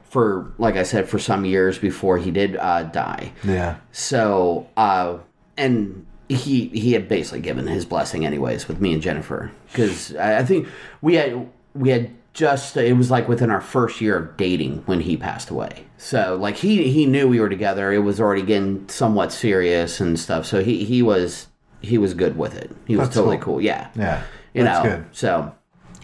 [0.02, 3.30] for like I said for some years before he did uh, die.
[3.44, 3.76] Yeah.
[3.92, 5.18] So, uh,
[5.56, 10.38] and he he had basically given his blessing anyways with me and Jennifer because I,
[10.38, 10.66] I think
[11.02, 15.01] we had we had just it was like within our first year of dating when
[15.01, 15.85] he passed away.
[15.96, 17.92] So like he he knew we were together.
[17.92, 20.46] It was already getting somewhat serious and stuff.
[20.46, 21.48] So he he was
[21.81, 22.70] he was good with it.
[22.87, 23.55] He was That's totally cool.
[23.55, 23.61] cool.
[23.61, 23.90] Yeah.
[23.96, 24.22] Yeah.
[24.55, 24.90] You That's know.
[24.90, 25.07] good.
[25.12, 25.55] So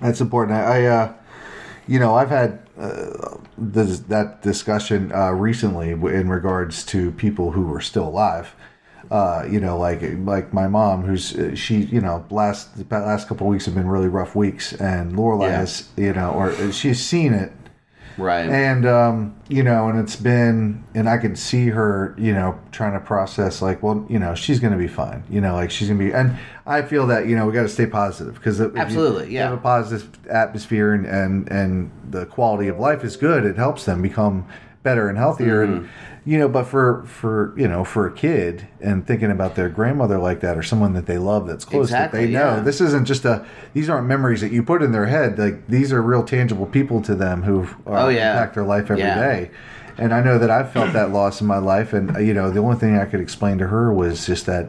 [0.00, 0.58] That's important.
[0.58, 1.14] I, I uh,
[1.86, 7.66] you know, I've had uh, this, that discussion uh, recently in regards to people who
[7.66, 8.54] were still alive.
[9.10, 13.28] Uh, you know, like like my mom, who's uh, she, you know, last the last
[13.28, 15.56] couple of weeks have been really rough weeks, and Lorelai Yeah.
[15.58, 17.52] has, you know, or she's seen it,
[18.18, 18.48] right.
[18.48, 22.92] and um, you know, and it's been, and I can see her, you know, trying
[22.94, 25.88] to process like, well, you know, she's going to be fine, you know, like she's
[25.88, 26.36] going to be, and
[26.66, 29.44] I feel that you know we got to stay positive because Absolutely, you yeah.
[29.50, 33.44] have a positive atmosphere and and and the quality of life is good.
[33.44, 34.46] It helps them become
[34.82, 35.86] better and healthier, Mm-hmm.
[36.26, 40.18] You know, but for for you know for a kid and thinking about their grandmother
[40.18, 42.60] like that or someone that they love that's close that they Exactly, know yeah.
[42.62, 45.92] this isn't just a these aren't memories that you put in their head like these
[45.92, 48.32] are real tangible people to them who uh, Oh, yeah.
[48.32, 49.50] impact their life every day.
[49.52, 49.58] Yeah.
[49.96, 52.58] And I know that I've felt that loss in my life, and you know, the
[52.58, 54.68] only thing I could explain to her was just that,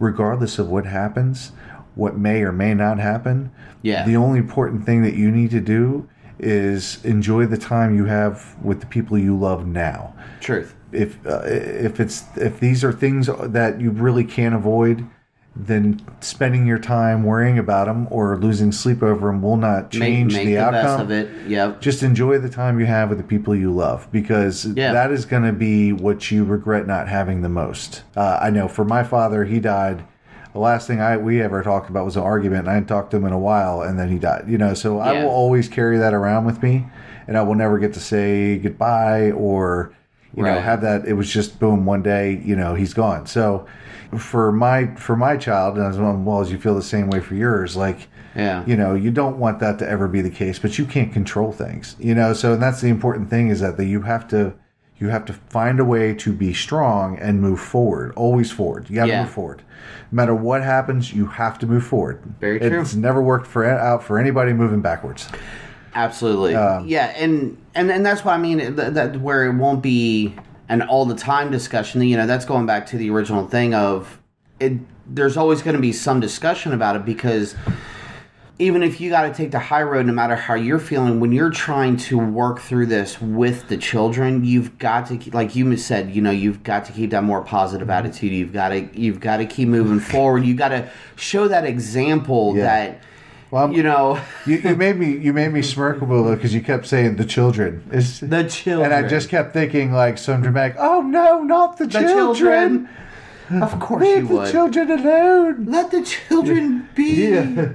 [0.00, 1.52] regardless of what happens,
[1.94, 4.04] what may or may not happen, Yeah.
[4.04, 6.08] the only important thing that you need to do
[6.44, 10.14] is enjoy the time you have with the people you love now.
[10.40, 10.74] Truth.
[10.92, 15.06] If uh, if it's if these are things that you really can't avoid,
[15.56, 20.32] then spending your time worrying about them or losing sleep over them will not change
[20.34, 21.48] make the the, outcome best of it.
[21.48, 21.80] Yep.
[21.80, 24.92] just enjoy the time you have with the people you love because Yeah.
[24.92, 28.02] that is going to be what you regret not having the most.
[28.16, 30.04] Uh, I know for my father, he died.
[30.54, 33.10] The last thing I we ever talked about was an argument, and I hadn't talked
[33.10, 34.44] to him in a while, and then he died.
[34.46, 36.86] You know, so I will always carry that around with me,
[37.26, 39.92] and I will never get to say goodbye or
[40.36, 41.06] you know have that.
[41.06, 43.26] It was just boom one day, you know, he's gone.
[43.26, 43.66] So
[44.16, 47.34] for my for my child, and as well as you feel the same way for
[47.34, 48.64] yours, like Yeah.
[48.64, 51.52] you know you don't want that to ever be the case but you can't control
[51.52, 54.52] things you know so and that's the important thing is that, that you have to
[54.98, 58.94] you have to find a way to be strong and move forward always forward you
[58.96, 59.22] got to Yeah.
[59.22, 59.62] move forward
[60.12, 62.80] no matter what happens you have to move forward Very true.
[62.80, 65.28] it's never worked for out for anybody moving backwards
[65.96, 66.56] Absolutely.
[66.56, 68.74] Um, yeah, and and and that's what I mean.
[68.74, 70.34] That, that where it won't be
[70.68, 72.02] an all the time discussion.
[72.02, 74.20] You know, that's going back to the original thing of
[74.58, 74.72] it.
[75.06, 77.54] There's always going to be some discussion about it because
[78.58, 81.32] even if you got to take the high road, no matter how you're feeling, when
[81.32, 85.76] you're trying to work through this with the children, you've got to, keep, like you
[85.76, 88.06] said, you know, you've got to keep that more positive Mm-hmm.
[88.06, 88.32] attitude.
[88.32, 90.44] You've got to, you've got to keep moving forward.
[90.44, 92.62] You got to show that example Yeah.
[92.64, 93.00] that,
[93.50, 96.54] Well, I'm- you know, you, you made me you made me smirk a little because
[96.54, 98.92] you kept saying the children It's- the children.
[98.92, 102.88] and I just kept thinking like some dramatic oh no not the, the children,
[103.50, 103.62] children.
[103.62, 104.50] Of course leave the would.
[104.52, 107.30] children alone Let the children be.
[107.32, 107.72] yeah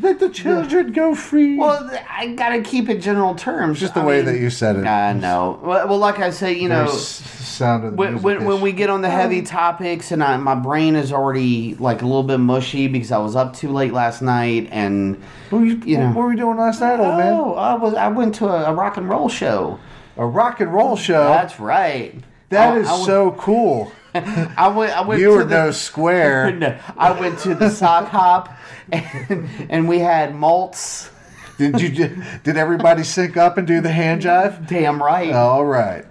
[0.00, 3.78] let the children go free Well, I gotta keep it general terms.
[3.80, 5.60] just the I way mean, that you said it I know.
[5.62, 8.90] Well, well, like I say, you know, sound of the when, when, when we get
[8.90, 12.88] on the heavy topics, and I, my brain is already like a little bit mushy
[12.88, 16.08] because I was up too late last night, and what were, you, you know.
[16.08, 17.32] what were we doing last night, old man?
[17.32, 19.78] oh, I was I went to a, a rock and roll show.
[20.16, 21.24] A rock and roll show.
[21.28, 22.14] That's right.
[22.48, 23.92] that I- is I went- so cool.
[24.56, 24.96] I went.
[24.96, 25.20] I went.
[25.20, 26.50] You to were the, no square.
[26.58, 28.56] No, I went to the sock hop,
[28.92, 31.10] and, and we had malts.
[31.58, 32.22] Did you?
[32.42, 34.66] Did everybody sync up and do the hand jive?
[34.68, 35.32] Damn right.
[35.32, 36.04] All right.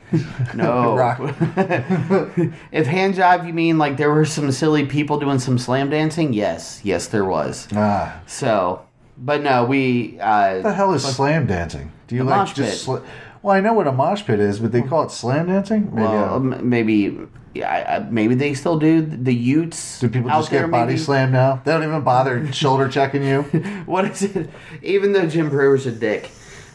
[0.53, 0.95] No.
[0.97, 1.19] Rock.
[2.71, 6.33] if hand jive you mean like there were some silly people doing some slam dancing,
[6.33, 7.67] yes, yes there was.
[7.73, 8.85] Ah, So
[9.17, 10.19] but no, we.
[10.19, 11.91] Uh, What the hell is slam dancing?
[12.07, 12.83] Do you like just?
[12.83, 12.97] Sl-
[13.43, 15.93] well, I know what a mosh pit is, but they call it slam dancing.
[15.93, 17.19] Maybe well, I- um, maybe.
[17.53, 19.99] Yeah, maybe they still do the Utes.
[19.99, 20.97] do people just get body maybe?
[20.99, 21.61] slammed now?
[21.63, 23.41] They don't even bother shoulder checking you.
[23.85, 24.49] What is it?
[24.81, 26.31] Even though Jim Breuer's a dick,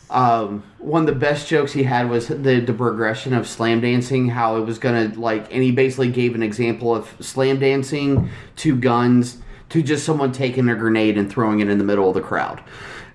[0.08, 4.28] um, one of the best jokes he had was the, the progression of slam dancing,
[4.28, 8.76] how it was gonna like, and he basically gave an example of slam dancing to
[8.76, 9.38] guns
[9.70, 12.62] to just someone taking a grenade and throwing it in the middle of the crowd.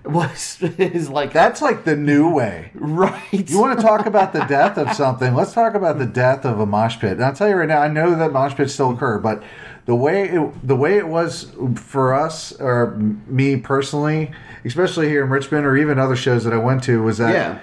[0.04, 2.70] Was is like That's like the new way.
[2.74, 3.50] right?
[3.50, 5.34] You want to talk about the death of something?
[5.34, 7.12] Let's talk about the death of a mosh pit.
[7.12, 9.42] And I'll tell you right now, I know that mosh pits still occur, but
[9.86, 14.30] the way it, the way it was for us or me personally,
[14.64, 17.58] especially here in Richmond or even other shows that I went to, was that yeah.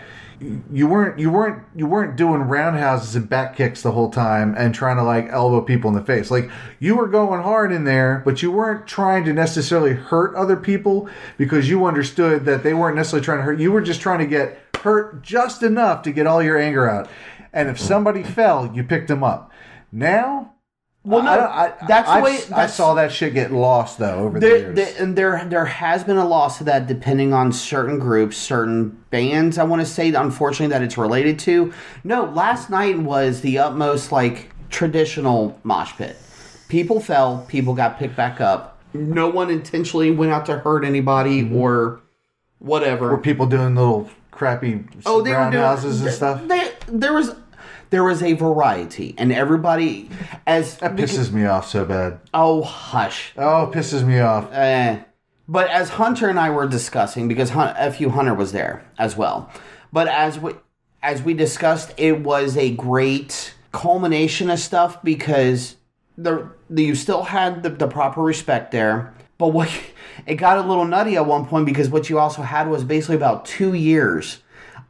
[0.71, 4.73] You weren't you weren't you weren't doing roundhouses and back kicks the whole time and
[4.73, 6.31] trying to like elbow people in the face.
[6.31, 6.49] Like
[6.79, 11.09] you were going hard in there, but you weren't trying to necessarily hurt other people
[11.37, 13.59] because you understood that they weren't necessarily trying to hurt.
[13.59, 17.07] You were just trying to get hurt just enough to get all your anger out.
[17.53, 19.51] And if somebody fell, you picked them up.
[19.91, 20.53] Now,
[21.03, 24.39] Well, no, I, I, that's the way- I saw that shit get lost though over
[24.39, 24.75] the years.
[24.75, 29.03] there, and there, there has been a loss to that depending on certain groups, certain
[29.09, 29.57] bands.
[29.57, 31.73] I want to say, unfortunately, that it's related to.
[32.03, 36.17] No, last night was the utmost like traditional mosh pit.
[36.69, 38.79] People fell, people got picked back up.
[38.93, 41.55] No one intentionally went out to hurt anybody Mm-hmm.
[41.55, 42.01] or
[42.59, 43.09] whatever.
[43.09, 46.47] were people doing little crappy oh, they were doing roundhouses and stuff?
[46.47, 47.35] They, there was,
[47.91, 50.09] there was a variety, and everybody
[50.47, 52.19] as That pisses me off so bad.
[52.33, 53.33] oh hush.
[53.37, 54.51] Oh, it pisses me off.
[54.51, 54.99] Eh.
[55.47, 59.51] But as Hunter and I were discussing, because FU Hunter was there as well,
[59.93, 60.53] but as we
[61.03, 65.75] as we discussed, it was a great culmination of stuff because
[66.17, 69.69] the, the you still had the, the proper respect there, but what
[70.25, 73.15] it got a little nutty at one point because what you also had was basically
[73.15, 74.39] about two years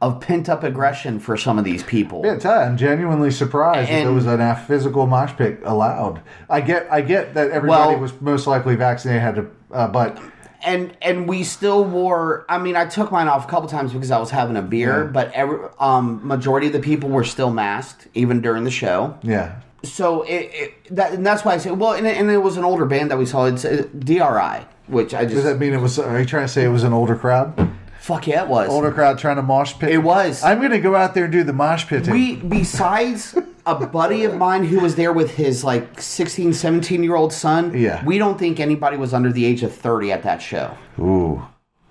[0.02, 2.22] of pent up aggression for some of these people.
[2.24, 6.20] Yeah, tell I'm genuinely surprised that there was an a physical mosh pit allowed.
[6.50, 10.18] I get, I get that everybody Well- was most likely vaccinated, had to, uh, but
[10.64, 14.12] and and we still wore i mean i took mine off a couple times because
[14.12, 18.06] i was having a beer but every um majority of the people were still masked
[18.14, 21.94] even during the show yeah, so it, it that and that's why i say well
[21.94, 25.14] and it, and it was an older band that we saw it's uh, DRI which
[25.14, 25.98] i just does that mean it was?
[25.98, 27.68] Are you trying to say it was an older crowd?
[28.02, 29.90] Fuck yeah it was Older crowd trying to mosh pit.
[29.90, 30.42] It was.
[30.42, 32.08] I'm going to go out there and do the mosh pit.
[32.08, 33.34] we besides
[33.64, 37.72] a buddy of mine who was there with his like 16 17 year old son
[37.78, 38.04] Yeah.
[38.04, 41.42] we don't think anybody was under the age of 30 at that show Ooh,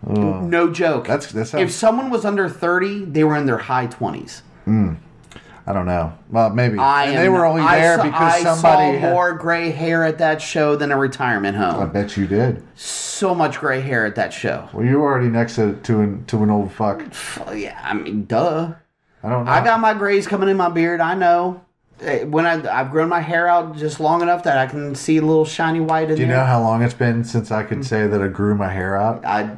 [0.05, 3.87] no joke That's- that sounds- if someone was under 30 they were in their high
[3.87, 4.41] 20s
[5.67, 6.11] I don't know.
[6.31, 6.77] Well, maybe.
[6.79, 8.93] I and am, they were only I there saw, because I somebody.
[8.95, 11.81] saw had- more gray hair at that show than a retirement home.
[11.81, 12.63] I bet you did.
[12.75, 14.67] So much gray hair at that show.
[14.73, 17.03] Well, you were already next to to an to an old fuck.
[17.53, 18.73] Yeah, I mean, duh.
[19.23, 19.51] I don't know.
[19.51, 20.99] I got my grays coming in my beard.
[20.99, 21.61] I know.
[22.01, 25.17] Eh, When I, I've grown my hair out just long enough that I can see
[25.17, 26.37] a little shiny white in Do you there.
[26.37, 29.23] know how long it's been since I could say that I grew my hair out?
[29.23, 29.55] I,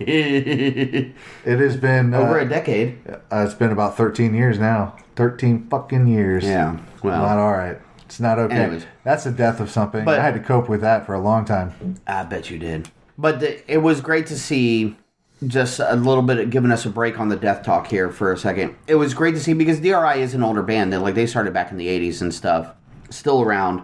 [0.00, 2.98] It has been over uh, a decade.
[3.06, 4.96] Uh, it's been about 13 years now.
[5.22, 6.42] 13 fucking years.
[6.42, 6.78] Yeah.
[7.04, 7.78] Well, Not all right.
[8.06, 8.54] It's not okay.
[8.56, 8.86] Anyways.
[9.04, 10.04] That's the death of something.
[10.04, 11.96] But- I had to cope with that for a long time.
[12.08, 12.90] I bet you did.
[13.16, 14.96] But the, it was great to see
[15.46, 18.32] just a little bit of giving us a break on the death talk here for
[18.32, 18.74] a second.
[18.88, 20.92] It was great to see because DRI is an older band.
[20.92, 22.72] They like they started back in the '80s and stuff.
[23.10, 23.82] Still around,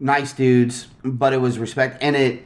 [0.00, 2.44] nice dudes, but it was respect and it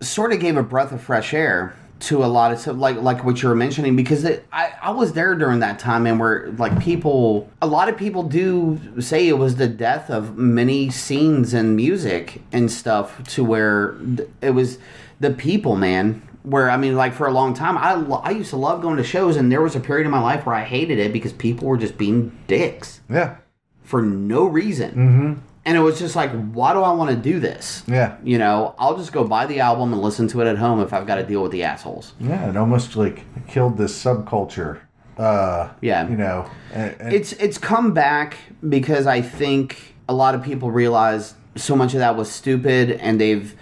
[0.00, 3.24] sort of gave a breath of fresh air to a lot of stuff like like
[3.24, 6.50] what you were mentioning because it, I I was there during that time and where
[6.52, 11.52] like people a lot of people do say it was the death of many scenes
[11.54, 13.96] and music and stuff to where
[14.40, 14.78] it was
[15.20, 18.50] the people man where I mean like for a long time I lo- I used
[18.50, 20.64] to love going to shows and there was a period in my life where I
[20.64, 23.36] hated it because people were just being dicks Yeah.
[23.82, 25.32] for no reason mm-hmm.
[25.70, 28.16] And it was just like why do I want to do this Yeah.
[28.24, 30.92] you know, I'll just go buy the album and listen to it at home if
[30.92, 32.12] I've got to deal with the assholes.
[32.18, 32.48] Yeah.
[32.50, 34.80] It almost like killed this subculture.
[35.16, 36.08] Uh, Yeah.
[36.08, 38.36] You know, and, and It's it's come back
[38.68, 43.20] because I think a lot of people realize so much of that was stupid and
[43.20, 43.54] they've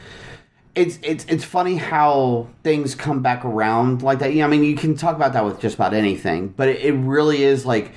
[0.75, 4.33] it's it's it's funny how things come back around like that.
[4.35, 6.93] Yeah, I mean, you can talk about that with just about anything, but it, it
[6.93, 7.91] really is like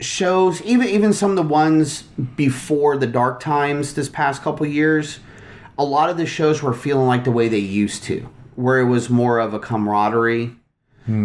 [0.00, 2.02] shows even even some of the ones
[2.36, 5.18] before the dark times this past couple years
[5.76, 8.86] a lot of the shows were feeling like the way they used to where it
[8.86, 10.52] was more of a camaraderie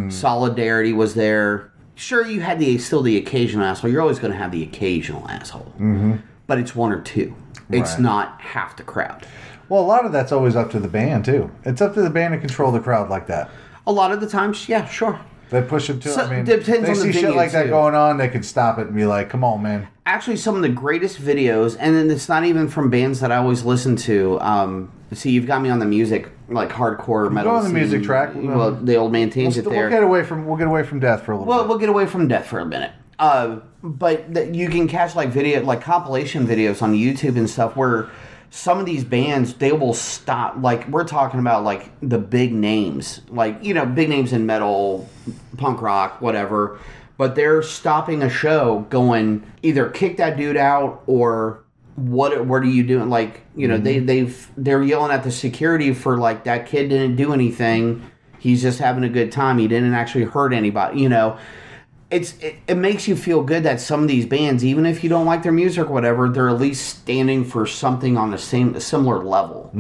[0.10, 4.38] solidarity was there sure you had the still the occasional asshole you're always going to
[4.38, 6.16] have the occasional asshole mm-hmm.
[6.48, 7.36] but it's one or two
[7.70, 8.00] It's Right.
[8.02, 9.26] not half the crowd.
[9.70, 11.50] Well, a lot of that's always up to the band too.
[11.64, 13.50] It's up to the band to control the crowd like that.
[13.88, 15.20] A lot of the times, yeah, sure.
[15.50, 16.10] They push them to.
[16.10, 18.46] So- I mean, depends they on the see shit like that going on, they could
[18.46, 21.96] stop it and be like, "Come on, man." actually some of the greatest videos and
[21.96, 25.62] then it's not even from bands that i always listen to um see you've got
[25.62, 28.32] me on the music like hardcore metal Go on the music track.
[28.36, 31.24] well the old man We'll, tangent we'll get away from we'll get away from death
[31.24, 31.70] for a little well bit.
[31.70, 35.30] we'll get away from death for a minute uh but th- you can catch like
[35.30, 38.10] video like compilation videos on youtube and stuff where
[38.56, 43.22] some of these bands they will stop like we're talking about like the big names
[43.30, 45.10] like you know big names in metal
[45.58, 46.80] punk rock whatever
[47.18, 51.64] but they're stopping a show going either kick that dude out or
[51.96, 53.10] what what are you doing?
[53.10, 54.06] Like you know they mm-hmm.
[54.06, 58.10] they've they're yelling at the security for like that kid didn't do anything.
[58.40, 59.58] He's just having a good time.
[59.58, 61.38] He didn't actually hurt anybody you know
[62.14, 65.10] it's it, it makes you feel good that some of these bands even if you
[65.10, 68.80] don't like their music or whatever they're at least standing for something on the same
[68.80, 69.72] similar level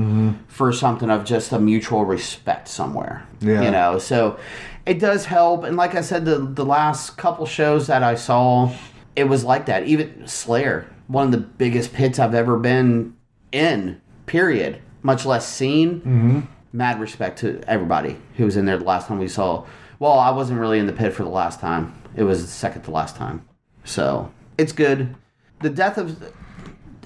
[0.48, 3.62] for something of just a mutual respect somewhere Yeah.
[3.62, 4.00] you know?
[4.00, 4.38] So
[4.86, 5.64] it does help.
[5.64, 8.72] And like i said the the last couple shows that i saw
[9.16, 9.86] it was like that.
[9.86, 13.16] Even slayer one of the biggest pits i've ever been
[13.52, 14.80] in period.
[15.04, 16.00] Much less seen.
[16.02, 16.40] Mm-hmm.
[16.72, 19.66] mad respect to everybody who was in there the last time we saw.
[20.00, 22.82] Well i wasn't really in the pit for the last time it was the second
[22.82, 23.48] to last time
[23.84, 25.16] so it's good
[25.62, 26.34] the death of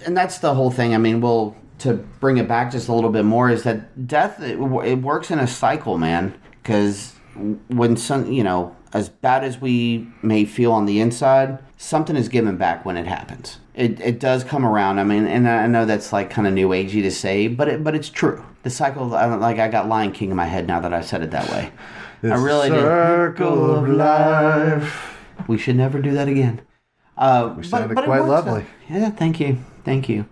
[0.06, 0.94] and that's the whole thing.
[0.94, 4.42] I mean, well, to bring it back just a little bit more is that death
[4.42, 6.34] it, it works in a cycle, man.
[6.62, 7.14] Because
[7.68, 12.30] when some, you know, as bad as we may feel on the inside, something is
[12.30, 13.60] given back when it happens.
[13.76, 15.00] It, it does come around.
[15.00, 17.84] I mean, and I know that's like kind of new agey to say, but it,
[17.84, 18.44] but it's true.
[18.64, 21.32] The cycle, like I got Lion King in my head now that I've said it
[21.32, 21.72] that way.
[22.24, 22.80] I really did.
[22.80, 25.18] circle of life.
[25.48, 26.62] We should never do that again.
[27.18, 28.66] Uh, but, sounded but it quite lovely.
[28.90, 30.26] Yeah, thank you, thank you.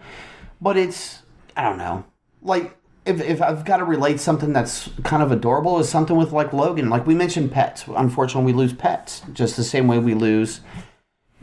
[0.62, 1.24] But it's
[1.56, 2.06] I don't know,
[2.42, 6.32] like if if I've got to relate something that's kind of adorable is something with
[6.32, 6.90] like Logan.
[6.90, 7.86] Like we mentioned pets.
[7.96, 10.62] Unfortunately, we lose pets just the same way we lose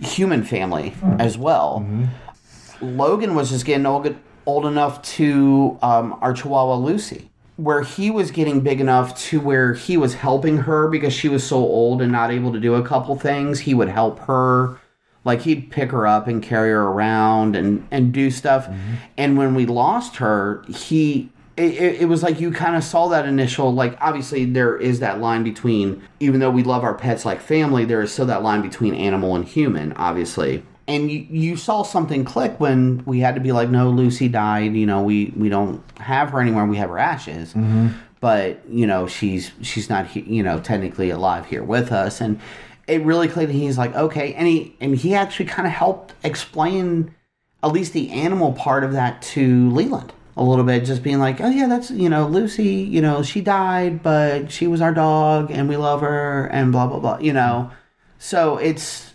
[0.01, 1.85] human family as well.
[1.87, 2.97] Mm-hmm.
[2.99, 4.15] Logan was just getting old,
[4.47, 7.31] old enough to um, our Chihuahua Lucy,
[7.63, 11.47] where he was getting big enough to where he was helping her because she was
[11.47, 13.61] so old and not able to do a couple things.
[13.61, 14.81] He would help her.
[15.25, 18.67] Like he'd pick her up and carry her around and, and do stuff.
[18.67, 18.95] Mm-hmm.
[19.17, 23.07] And when we lost her, he it, it, it was like you kind of saw
[23.09, 27.27] that initial like obviously there is that line between even though we love our pets
[27.27, 30.63] like family there is still that line between animal and human obviously
[30.93, 34.75] and you, you saw something click when we had to be like no lucy died
[34.75, 37.55] you know we we don't have her anymore we have her ashes.
[37.55, 37.89] Mm-hmm.
[38.21, 42.21] But you know she's she's not he, you know technically alive here with us.
[42.21, 42.41] And
[42.87, 46.15] it really clicked and he's like okay and he and he actually kind of helped
[46.23, 47.15] explain
[47.63, 51.41] at least the animal part of that to Leland a little bit, just being like,
[51.41, 55.51] oh yeah, that's you know Lucy, you know she died, but she was our dog
[55.51, 57.71] and we love her and blah blah blah, you know.
[58.19, 59.12] So it's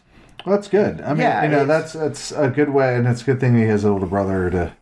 [0.48, 1.02] Well, that's good.
[1.02, 3.58] I mean, Yeah, you know, that's that's a good way, and it's a good thing
[3.58, 4.74] he has an older brother to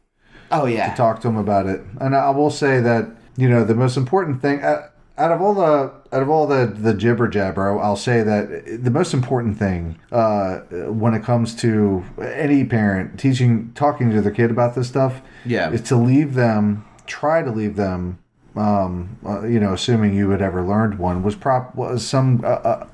[0.51, 1.81] oh yeah, To talk to him about it.
[1.99, 5.55] And I will say that you know the most important thing uh, out of all
[5.55, 9.97] the out of all the the jibber jabber, I'll say that the most important thing
[10.11, 10.57] uh,
[11.01, 15.71] when it comes to any parent teaching talking to their kid about this stuff, Yeah.
[15.71, 18.19] is to leave them try to leave them.
[18.55, 22.47] Um, uh, you know, assuming you had ever learned one, was prop was some uh,
[22.47, 22.87] uh,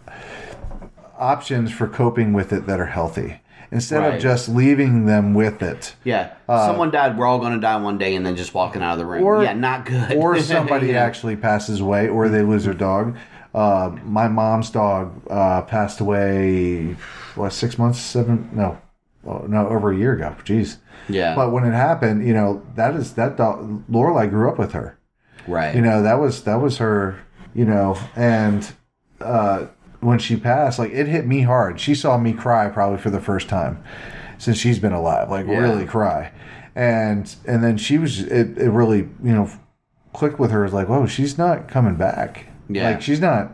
[1.21, 3.39] options for coping with it that are healthy
[3.71, 4.15] instead Right.
[4.15, 5.95] of just leaving them with it.
[6.03, 6.31] yeah.
[6.47, 7.17] Someone died.
[7.17, 9.23] We're all going to die one day, and then just walking out of the room.
[9.23, 10.13] Or- yeah, not good.
[10.17, 11.03] or somebody Yeah.
[11.03, 13.15] actually passes away, or they lose their dog.
[13.53, 16.95] Uh, my mom's dog uh, passed away,
[17.35, 18.49] what, six months, seven?
[18.53, 18.77] No,
[19.27, 20.35] oh, no, over a year ago.
[20.43, 20.77] Jeez.
[21.07, 21.35] Yeah.
[21.35, 23.83] But when it happened, you know, that is that dog.
[23.89, 24.97] Lorelai grew up with her.
[25.47, 25.75] right.
[25.75, 27.19] You know, that was that was her.
[27.53, 28.69] You know, and
[29.19, 29.65] uh,
[30.01, 31.79] when she passed, like it hit me hard.
[31.79, 33.81] She saw me cry probably for the first time
[34.37, 35.57] since she's been alive, like Yeah.
[35.59, 36.31] really cry.
[36.75, 39.49] And and then she was it, it really you know
[40.13, 40.65] clicked with her.
[40.65, 42.47] It's like, whoa, she's not coming back.
[42.69, 42.91] Yeah.
[42.91, 43.53] like she's not.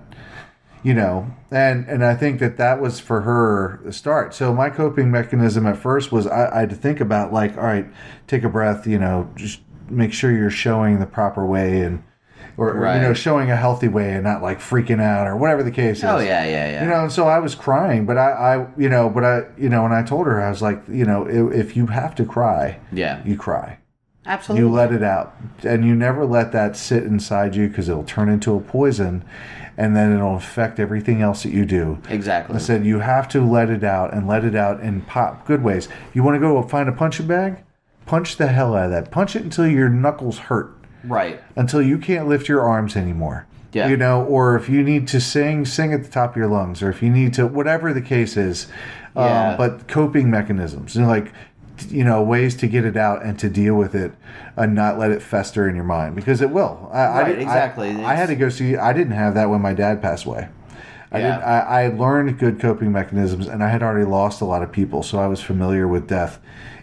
[0.83, 4.33] You know, and and I think that that was for her the start.
[4.33, 7.63] So my coping mechanism at first was I, I had to think about like, all
[7.63, 7.87] right,
[8.27, 8.87] take a breath.
[8.87, 12.03] You know, just make sure you're showing the proper way and
[12.55, 15.63] or, or, you know showing a healthy way and not like freaking out or whatever
[15.63, 16.23] the case oh, is.
[16.23, 16.83] oh yeah, yeah, yeah.
[16.83, 19.69] You know, and so I was crying, but I, I, you know, but I, you
[19.69, 22.25] know, and I told her I was like, you know, if, if you have to
[22.25, 23.21] cry, yeah.
[23.25, 23.79] you cry,
[24.25, 24.65] Absolutely.
[24.65, 28.29] you let it out, and you never let that sit inside you because it'll turn
[28.29, 29.23] into a poison,
[29.77, 31.99] and then it'll affect everything else that you do.
[32.09, 32.55] exactly.
[32.55, 35.63] I said you have to let it out and let it out in pop good
[35.63, 35.87] ways.
[36.13, 37.63] You want to go find a punching bag,
[38.07, 39.11] punch the hell out of that.
[39.11, 40.76] Punch it until your knuckles hurt,
[41.07, 41.41] Right.
[41.55, 43.45] until you can't lift your arms anymore.
[43.73, 43.87] Yeah.
[43.89, 46.81] You know, or if you need to sing, sing at the top of your lungs,
[46.81, 48.67] or if you need to, whatever the case is.
[49.15, 49.51] Yeah.
[49.51, 51.31] Um, but coping mechanisms, you know, like,
[51.89, 54.11] you know, ways to get it out and to deal with it
[54.55, 56.89] and not let it fester in your mind because it will.
[56.93, 57.89] I, I Right, I- exactly.
[58.03, 60.47] I, had to go see, I didn't have that when my dad passed away.
[61.11, 61.35] I, Yeah.
[61.37, 64.71] did, I, I learned good coping mechanisms, and I had already lost a lot of
[64.71, 66.39] people, so I was familiar with death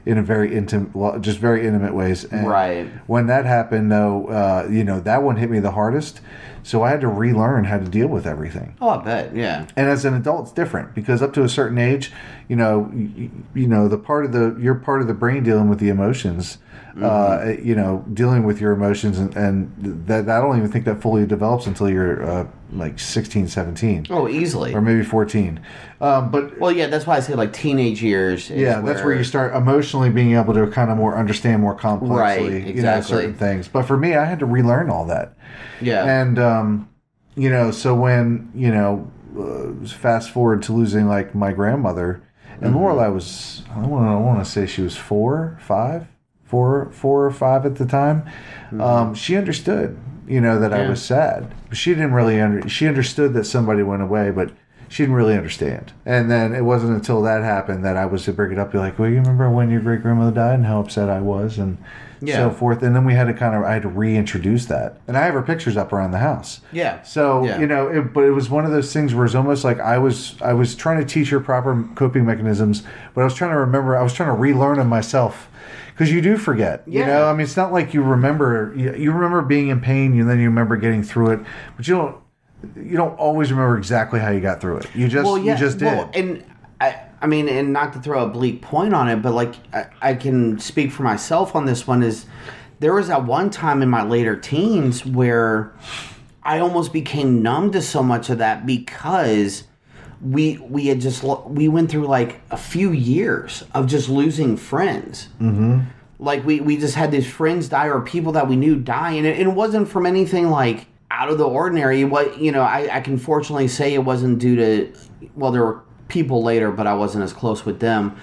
[0.06, 2.24] in a very intimate, well, just very intimate ways.
[2.24, 2.86] And Right.
[3.06, 6.20] When that happened, though, uh, you know that one hit me the hardest,
[6.62, 8.74] so I had to relearn how to deal with everything.
[8.80, 9.34] Oh, I bet.
[9.34, 9.66] Yeah.
[9.76, 12.12] And as an adult, it's different because up to a certain age,
[12.48, 15.68] you know, you, you know, the part of the you're part of the brain dealing
[15.68, 16.58] with the emotions.
[17.02, 21.02] Uh, you know, dealing with your emotions, and, and that I don't even think that
[21.02, 24.72] fully develops until you're uh, like 16, 17 Oh, easily.
[24.74, 25.58] or maybe 14.
[26.00, 28.48] Um, but Well, yeah, that's why I say like teenage years.
[28.50, 31.74] is yeah, that's where you start emotionally being able to kind of more understand more
[31.74, 33.66] complexly, Right, you know, certain things.
[33.66, 35.36] But for me, I had to relearn all that.
[35.80, 36.04] Yeah.
[36.04, 36.88] And um,
[37.34, 42.22] you know, so when you know, uh, fast forward to losing like my grandmother,
[42.60, 42.76] and Mm-hmm.
[42.76, 46.06] Lorelai was I want I want to say she was four, five,
[46.54, 48.22] four, four or five at the time.
[48.80, 49.98] Um, she understood,
[50.28, 50.90] you know, that I Mm-hmm.
[50.90, 51.52] Was sad.
[51.72, 52.68] She didn't really under.
[52.68, 54.50] She understood that somebody went away, but.
[54.86, 58.32] She didn't really understand, and then it wasn't until that happened that I was to
[58.32, 58.70] bring it up.
[58.70, 61.58] Be like, "Well, you remember when your great grandmother died and how upset I was,
[61.58, 61.78] and
[62.20, 62.36] Yeah.
[62.36, 65.16] so forth." And then we had to kind of, I had to reintroduce that, and
[65.16, 66.60] I have her pictures up around the house.
[66.70, 67.02] yeah.
[67.02, 67.58] So Yeah.
[67.58, 69.98] you know, it, but it was one of those things where it's almost like I
[69.98, 72.84] was I was trying to teach her proper coping mechanisms,
[73.14, 75.48] but I was trying to remember I was trying to relearn them myself
[75.94, 76.82] because you do forget.
[76.86, 80.28] You know, I mean, it's not like you remember you, remember being in pain and
[80.28, 81.40] then you remember getting through it,
[81.76, 82.16] but you don't
[82.76, 84.94] you don't always remember exactly how you got through it.
[84.94, 85.86] You just you just did.
[85.86, 86.44] Well, and
[86.80, 89.86] I, I mean, and not to throw a bleak point on it, but like I,
[90.02, 92.02] I can speak for myself on this one.
[92.02, 92.26] Is
[92.80, 95.72] there was that one time in my later teens where
[96.42, 99.64] I almost became numb to so much of that because
[100.24, 104.56] we we had just lo- we went through like a few years of just losing
[104.56, 105.28] friends.
[105.40, 105.80] Mm-hmm.
[106.18, 109.26] Like we we just had these friends die or people that we knew die, and
[109.26, 112.04] it, it wasn't from anything like out of the ordinary.
[112.04, 114.92] What you know, I, I can fortunately say it wasn't due to
[115.34, 118.16] well, there were people later, but I wasn't as close with them.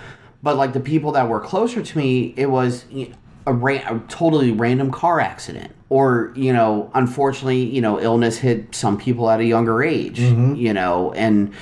[0.43, 2.85] But like the people that were closer to me, it was
[3.45, 8.73] a, ra- a totally random car accident, or you know, unfortunately, you know, illness hit
[8.73, 11.53] some people at a younger age, you know, and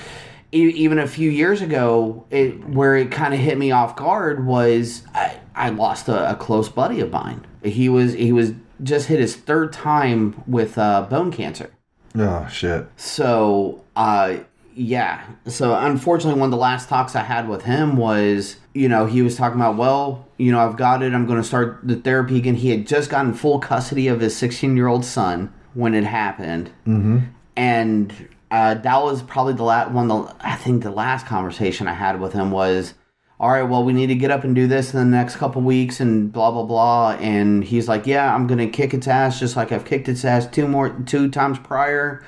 [0.52, 5.04] even a few years ago, it where it kind of hit me off guard was
[5.14, 7.46] I, I lost a, a close buddy of mine.
[7.64, 11.72] He was he was just hit his third time with uh, bone cancer.
[12.16, 12.88] oh shit.
[12.98, 14.38] So, uh,
[14.74, 15.26] yeah.
[15.46, 19.22] So, unfortunately, one of the last talks I had with him was, you know, he
[19.22, 21.14] was talking about, well, you know, I've got it.
[21.14, 22.56] I'm going to start the therapy again.
[22.56, 26.70] He had just gotten full custody of his 16 year old son when it happened.
[26.88, 27.20] Mm-hmm.
[27.58, 30.08] And uh, that was probably the last one.
[30.08, 32.94] The I think the last conversation I had with him was,
[33.40, 35.62] all right, well, we need to get up and do this in the next couple
[35.62, 37.12] weeks and blah blah blah.
[37.20, 40.48] And he's like, yeah, I'm gonna kick its ass just like I've kicked its ass
[40.48, 42.24] two more two times prior,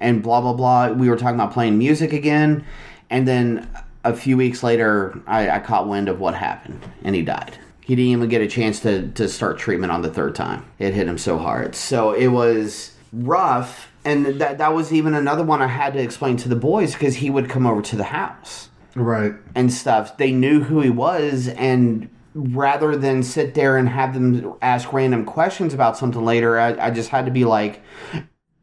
[0.00, 0.92] and blah blah blah.
[0.92, 2.64] We were talking about playing music again,
[3.10, 3.68] and then
[4.02, 7.58] a few weeks later, I, I caught wind of what happened, and he died.
[7.82, 10.64] He didn't even get a chance to to start treatment on the third time.
[10.78, 13.89] It hit him so hard, so it was rough.
[14.04, 17.16] And that that was even another one I had to explain to the boys because
[17.16, 19.34] he would come over to the house Right.
[19.54, 20.16] and stuff.
[20.16, 25.24] They knew who he was, and rather than sit there and have them ask random
[25.24, 27.82] questions about something later, I, I just had to be like,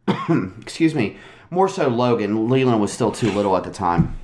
[0.61, 1.17] excuse me,
[1.49, 2.49] more so Logan.
[2.49, 4.17] Leland was still too little at the time.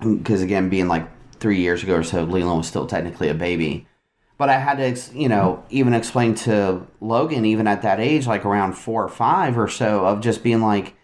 [0.00, 1.08] Because again, being like
[1.40, 3.86] three years ago or so, Leland was still technically a baby.
[4.38, 8.44] But I had to, you know, even explain to Logan, even at that age, like
[8.44, 10.94] around four or five or so, of just being like,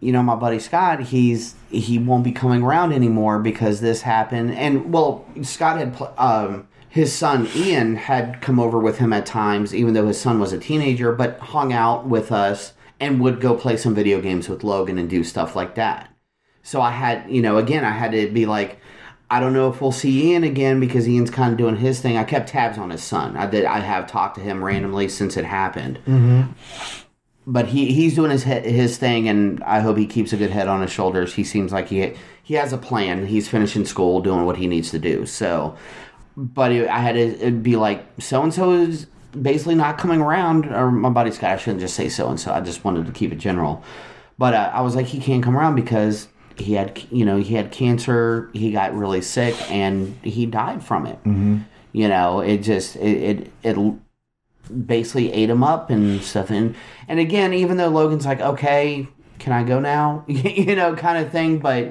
[0.00, 4.52] you know, my buddy Scott, he's he won't be coming around anymore because this happened.
[4.52, 9.74] And well, Scott had um, his son Ian had come over with him at times,
[9.74, 13.54] even though his son was a teenager, but hung out with us and would go
[13.54, 16.10] play some video games with Logan and do stuff like that.
[16.62, 18.80] So I had, you know, again, I had to be like,
[19.28, 22.16] I don't know if we'll see Ian again because Ian's kind of doing his thing.
[22.16, 23.36] I kept tabs on his son.
[23.36, 23.64] I did.
[23.64, 25.98] I have talked to him randomly since it happened.
[27.48, 30.68] But he, he's doing his his thing, and I hope he keeps a good head
[30.68, 31.34] on his shoulders.
[31.34, 32.12] He seems like he
[32.42, 33.26] he has a plan.
[33.26, 35.26] He's finishing school, doing what he needs to do.
[35.26, 35.76] So,
[36.36, 39.06] but it, I had to it'd be like so and so is
[39.40, 40.66] basically not coming around.
[40.66, 42.52] Or my buddy Scott, I shouldn't just say so and so.
[42.52, 43.82] I just wanted to keep it general.
[44.38, 47.54] But uh, I was like, he can't come around because he had, you know, he
[47.54, 48.50] had cancer.
[48.52, 51.18] He got really sick and he died from it.
[51.24, 51.58] Mm-hmm.
[51.92, 53.94] You know, it just it it, it
[54.86, 56.50] basically ate him up and stuff.
[56.50, 56.74] And
[57.08, 60.24] and again, even though Logan's like, okay, can I go now?
[60.28, 61.58] you know, kind of thing.
[61.58, 61.90] But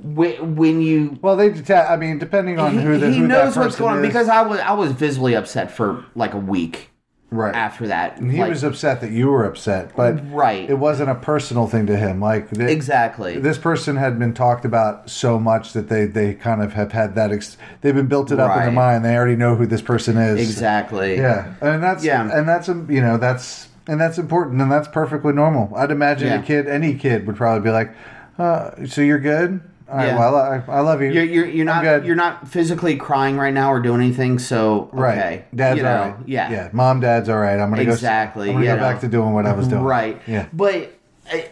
[0.00, 3.60] when, you Well, they deta- I mean, depending on who the he who knows that
[3.60, 6.90] what's going on because I was I was visibly upset for like a week
[7.32, 8.18] right after that.
[8.18, 10.68] And he Like, was upset that you were upset, but Right.
[10.68, 12.20] it wasn't a personal thing to him.
[12.20, 13.38] Like th- exactly.
[13.38, 17.14] this person had been talked about so much that they they kind of have had
[17.14, 17.32] that.
[17.32, 19.04] Ex- they've been built it up in their mind.
[19.04, 20.38] They already know who this person is.
[20.40, 21.16] exactly.
[21.16, 22.28] Yeah, and that's Yeah.
[22.32, 25.72] and that's um, you know that's and that's important and that's perfectly normal.
[25.74, 26.38] I'd imagine Yeah.
[26.40, 27.90] a kid, any kid, would probably be like,
[28.38, 29.60] uh, "So you're good?
[29.92, 30.18] All right, Yeah.
[30.18, 31.10] well, I, I love you.
[31.10, 32.06] You're you're, you're not good.
[32.06, 34.38] you're not physically crying right now or doing anything.
[34.38, 35.44] So right.
[35.54, 36.16] Dad's you know, all right.
[36.26, 36.50] Yeah.
[36.50, 36.70] yeah.
[36.72, 37.60] Mom, dad's all right.
[37.60, 38.52] I'm gonna Exactly, go.
[38.56, 39.82] I'm gonna go back to doing what I was doing.
[39.82, 40.20] Right.
[40.26, 40.48] Yeah.
[40.50, 40.98] But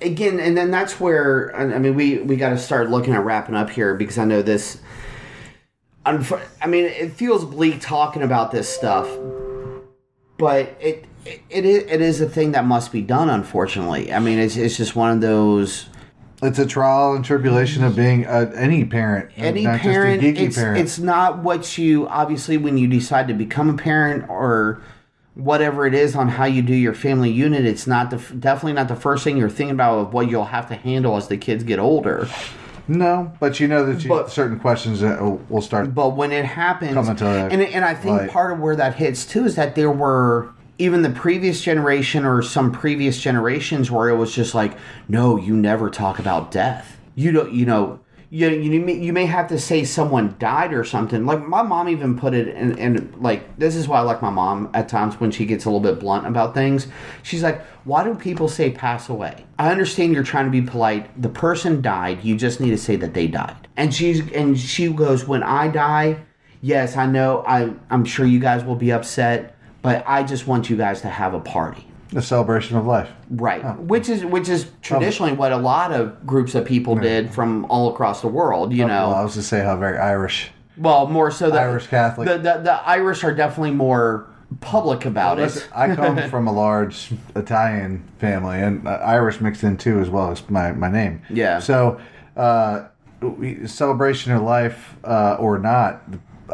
[0.01, 3.55] again, and then that's where I mean we we got to start looking at wrapping
[3.55, 4.80] up here because I know this.
[6.07, 9.07] I mean, it feels bleak talking about this stuff,
[10.38, 13.28] but it it it is a thing that must be done.
[13.28, 15.86] Unfortunately, I mean, it's it's just one of those.
[16.43, 20.78] It's a trial and tribulation of being uh, any parent, any parent, a it's, parent.
[20.80, 24.80] it's not what you obviously when you decide to become a parent or
[25.34, 27.66] whatever it is on how you do your family unit.
[27.66, 30.66] It's not the definitely not the first thing you're thinking about of what you'll have
[30.68, 32.26] to handle as the kids get older.
[32.88, 35.95] no, but you know that you, But- certain questions that will will start.
[35.95, 38.30] But when it happens, Coming to and and I think light.
[38.30, 40.49] part of where that hits too is that there were
[40.81, 44.76] even the previous generation or some previous generations where it was just like,
[45.09, 46.99] no, you never talk about death.
[47.14, 48.01] You don't, you know.
[48.33, 51.26] You, you, may, you may have to say someone died or something.
[51.26, 54.31] Like my mom even put it in, in like this is why I like my
[54.31, 56.87] mom at times when she gets a little bit blunt about things.
[57.24, 61.20] She's like, "Why do people say pass away?" I understand you're trying to be polite.
[61.20, 62.22] The person died.
[62.22, 63.66] You just need to say that they died.
[63.76, 66.20] And she's and she goes, "When I die,
[66.61, 67.43] yes, I know.
[67.49, 71.09] I I'm sure you guys will be upset, but I just want you guys to
[71.09, 73.09] have a party." the celebration of life.
[73.31, 77.64] Right, which is which is traditionally what a lot of groups of people did from
[77.66, 78.72] all across the world.
[78.72, 80.51] You know, Well, I was to say how very Irish.
[80.76, 82.26] well, more so the Irish Catholic.
[82.26, 84.26] The, the the Irish are definitely more
[84.61, 85.68] public about Listen, it.
[85.76, 90.31] I come from a large Italian family, and uh, Irish mixed in too, as well
[90.31, 91.22] as my, my name.
[91.31, 91.61] Yeah.
[91.61, 92.01] So,
[92.37, 92.89] uh,
[93.66, 96.03] celebration of life uh, or not,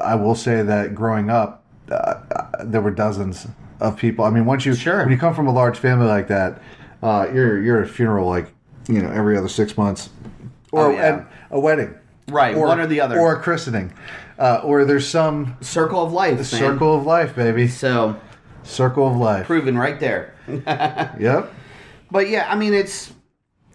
[0.00, 2.14] I will say that growing up, uh,
[2.64, 3.46] there were dozens
[3.80, 4.24] of people.
[4.24, 5.00] I mean, once you Sure.
[5.00, 6.60] when you come from a large family like that,
[7.02, 8.52] uh, you're you're at a funeral like
[8.88, 10.10] you know every other six months,
[10.72, 11.14] or Oh, yeah.
[11.18, 11.94] and a wedding,
[12.28, 13.18] Right, Or, one or the other.
[13.18, 13.92] or a christening,
[14.38, 18.16] uh, or there's some Circle of life, circle of life, baby, So
[18.62, 19.46] circle of life.
[19.46, 20.32] proven right there.
[21.18, 21.52] Yep.
[22.10, 23.12] But yeah, I mean it's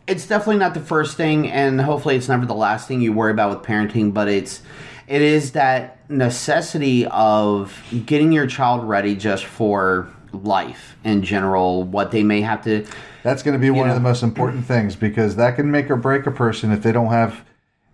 [0.08, 3.32] it's definitely not the first thing, and hopefully it's never the last thing you worry
[3.32, 4.14] about with parenting.
[4.14, 4.62] But it's
[5.08, 11.84] it is that necessity of getting your child ready just for life in general.
[11.84, 12.86] What they may have to.
[13.24, 13.94] That's going to be one know.
[13.94, 16.92] of the most important things because that can make or break a person if they
[16.92, 17.44] don't have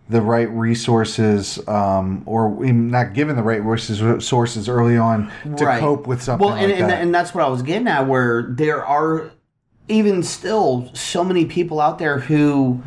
[0.10, 5.82] the right resources um, or not given the right resources early on to Right.
[5.82, 7.02] cope with something Well, and, like and, that.
[7.02, 9.32] and that's what I was getting at, where there are
[9.90, 12.82] even still so many people out there who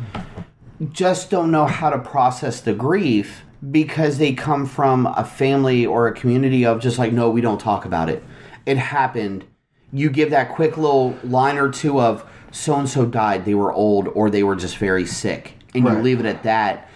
[0.91, 6.07] just don't know how to process the grief because they come from a family or
[6.07, 8.23] a community of just like, no, we don't talk about it.
[8.65, 9.45] It happened.
[9.93, 13.71] You give that quick little line or two of so and so died, they were
[13.71, 16.87] old, or they were just very sick, and you leave it at that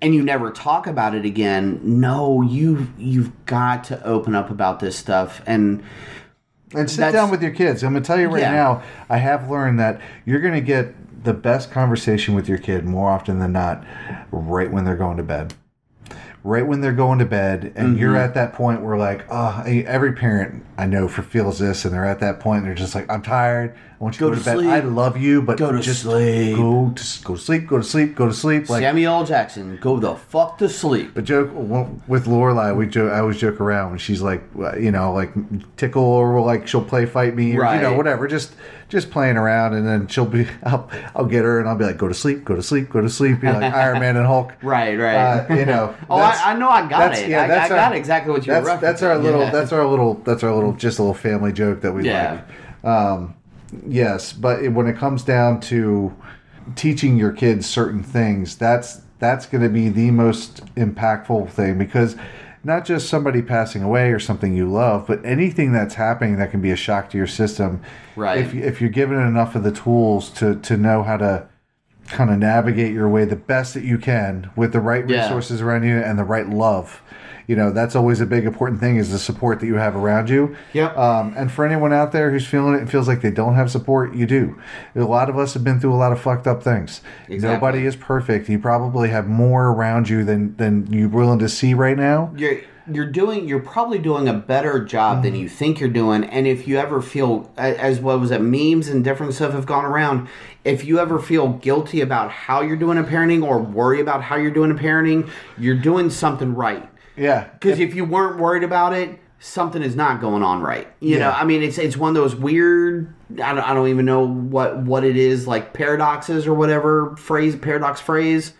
[0.00, 4.80] and you never talk about it again no you you've got to open up about
[4.80, 5.82] this stuff and
[6.74, 7.82] And sit down with your kids.
[7.82, 8.52] I'm going to tell you right Yeah.
[8.52, 12.84] now, I have learned that you're going to get the best conversation with your kid
[12.84, 13.84] more often than not
[14.30, 15.54] right when they're going to bed.
[16.44, 18.24] Right when they're going to bed, and you're Mm-hmm.
[18.24, 22.04] at that point where, like, oh, every parent I know for feels this, and they're
[22.06, 23.74] at that point, and they're just like, I'm tired.
[24.00, 24.56] I want you Go to go to to, bed.
[24.58, 24.70] sleep.
[24.70, 26.54] I love you, but Go to just sleep.
[26.56, 27.66] Go to go to sleep.
[27.66, 28.14] Go to sleep.
[28.14, 28.70] Go to sleep.
[28.70, 29.24] Like, samuel L.
[29.26, 31.50] jackson go the fuck to sleep but joke
[32.06, 33.10] with Lorelai, we joke.
[33.12, 34.44] I always joke around when she's like,
[34.78, 35.32] you know, like
[35.76, 38.54] tickle or like she'll play fight me or you know whatever, just
[38.88, 41.98] just playing around, and then she'll be, I'll, I'll get her and I'll be like,
[41.98, 44.52] go to sleep, go to sleep, go to sleep, be like Iron Man and Hulk,
[44.62, 45.16] right right
[45.50, 47.70] Uh, you know, oh I, I know i got that's- it yeah, I, I that's
[47.70, 49.50] our- got exactly what you were That's that's our little Yeah.
[49.50, 52.42] that's our little that's our little just a little family joke that we Yeah.
[52.84, 52.92] like.
[52.92, 53.34] Um,
[53.86, 56.14] yes, but it, when it comes down to
[56.76, 62.14] teaching your kids certain things, that's that's going to be the most impactful thing because
[62.64, 66.60] not just somebody passing away or something you love, but anything that's happening that can
[66.60, 67.80] be a shock to your system.
[68.16, 68.38] Right.
[68.38, 71.46] If if you're given enough of the tools to to know how to
[72.10, 75.22] kind of navigate your way the best that you can with the right Yeah.
[75.22, 77.02] resources around you and the right love.
[77.46, 80.28] You know, that's always a big important thing is the support that you have around
[80.28, 80.54] you.
[80.74, 80.98] Yep.
[80.98, 83.70] Um, and for anyone out there who's feeling it and feels like they don't have
[83.70, 84.58] support, you do.
[84.94, 87.00] A lot of us have been through a lot of fucked up things.
[87.26, 87.54] Exactly.
[87.54, 88.50] Nobody is perfect.
[88.50, 92.32] You probably have more around you than than you're willing to see right now.
[92.36, 92.58] you're
[92.90, 95.42] you're doing you're probably doing a better job than mm-hmm.
[95.42, 96.24] you think you're doing.
[96.24, 99.84] And if you ever feel as what was it memes and different stuff have gone
[99.84, 100.28] around
[100.64, 104.36] if you ever feel guilty about how you're doing a parenting or worry about how
[104.36, 106.88] you're doing a parenting you're doing something right.
[107.16, 107.48] Yeah.
[107.54, 110.88] because if you weren't worried about it something is not going on right.
[111.00, 114.06] You know i mean it's it's one of those weird I don't, I don't even
[114.06, 118.54] know what what it is like paradoxes or whatever phrase paradox phrase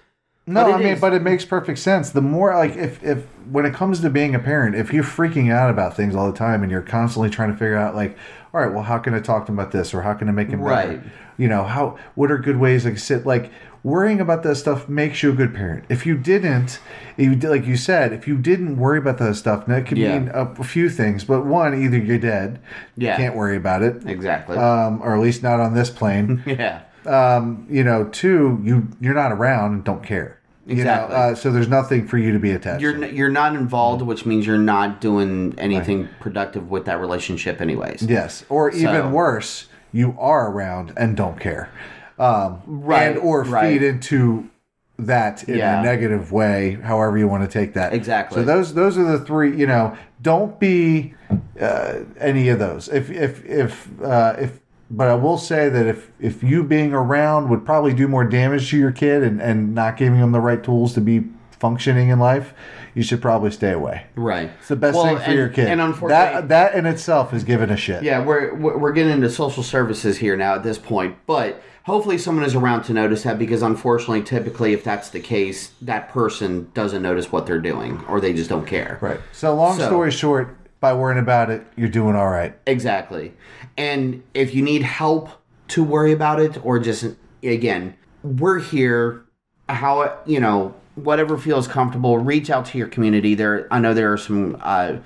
[0.49, 1.01] No, I mean, is.
[1.01, 2.11] but it makes perfect sense.
[2.11, 5.53] The more like if if when it comes to being a parent, if you're freaking
[5.53, 8.17] out about things all the time and you're constantly trying to figure out like,
[8.55, 10.33] all right, well, how can I talk to him about this or how can I
[10.33, 10.89] make him better?
[10.89, 11.01] Right.
[11.37, 13.53] You know, how what are good ways can sit like
[13.85, 15.85] worrying about that stuff makes you a good parent.
[15.89, 16.81] If you didn't,
[17.17, 20.19] if you like you said, if you didn't worry about that stuff, that could Yeah.
[20.19, 21.25] mean a, a few things.
[21.25, 22.59] But one, either you're dead,
[22.97, 23.13] Yeah.
[23.13, 26.43] you can't worry about it, exactly um, or at least not on this plane.
[26.47, 30.38] yeah um, you know, two, you you're not around and don't care.
[30.69, 31.17] You know, Exactly.
[31.17, 32.83] uh, so there's nothing for you to be attached.
[32.83, 33.09] you're to.
[33.09, 38.03] n- you're not involved, which means you're not doing anything productive with that relationship, anyways.
[38.03, 41.71] Yes, or even worse, you are around and don't care,
[42.19, 43.73] um, Right, And or right.
[43.73, 44.51] feed into
[44.99, 45.81] that in Yeah.
[45.81, 47.95] a negative way, however you want to take that.
[47.95, 48.37] Exactly.
[48.37, 49.57] So those those are the three.
[49.57, 51.15] You know, don't be
[51.59, 52.89] uh, any of those.
[52.91, 54.61] If if if uh, if.
[54.91, 58.71] But I will say that if if you being around would probably do more damage
[58.71, 62.19] to your kid and, and not giving them the right tools to be functioning in
[62.19, 62.55] life,
[62.95, 64.05] you should probably stay away.
[64.15, 64.51] Right.
[64.61, 65.69] It's the best Well, thing for and- your kid.
[65.69, 68.03] And unfortunately, that that in itself is giving a shit.
[68.03, 72.45] yeah, we're we're getting into social services here now at this point, but hopefully someone
[72.47, 77.03] is around to notice that because unfortunately, typically, if that's the case, that person doesn't
[77.03, 78.97] notice what they're doing or they just don't care.
[79.03, 79.21] Right.
[79.33, 82.55] So long So- story short, by worrying about it, you're doing all right.
[82.67, 83.35] Exactly.
[83.79, 85.31] And if you need help
[85.69, 87.07] to worry about it, or just,
[87.43, 89.25] again, we're here.
[89.71, 93.35] How, you know, whatever feels comfortable, reach out to your community.
[93.35, 94.97] There, I know there are some uh,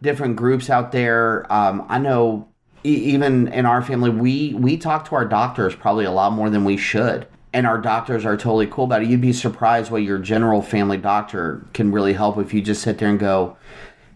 [0.00, 1.46] different groups out there.
[1.52, 2.48] Um, I know
[2.84, 6.64] even in our family, we, we talk to our doctors probably a lot more than
[6.64, 7.26] we should.
[7.52, 9.08] And our doctors are totally cool about it.
[9.08, 12.96] You'd be surprised what your general family doctor can really help if you just sit
[12.96, 13.58] there and go,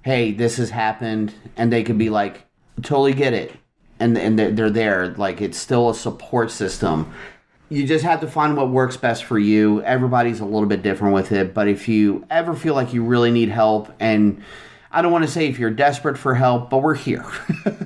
[0.02, 2.46] hey, this has happened, and they could be like,
[2.82, 3.52] totally get it,
[4.00, 5.08] and and they're they're there.
[5.16, 7.12] Like it's still a support system.
[7.68, 9.82] You just have to find what works best for you.
[9.82, 13.32] Everybody's a little bit different with it, but if you ever feel like you really
[13.32, 14.40] need help, and
[14.92, 17.24] I don't want to say if you're desperate for help, but we're here.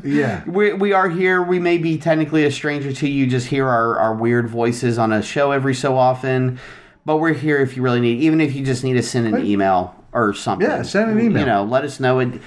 [0.03, 0.43] Yeah.
[0.47, 1.43] we, we are here.
[1.43, 5.13] We may be technically a stranger to you, just hear our, our weird voices on
[5.13, 6.59] a show every so often.
[7.05, 9.45] But we're here if you really need, even if you just need to send an
[9.45, 10.67] email or something.
[10.67, 11.41] Yeah, send an email.
[11.41, 12.19] You know, let us know.
[12.21, 12.41] It,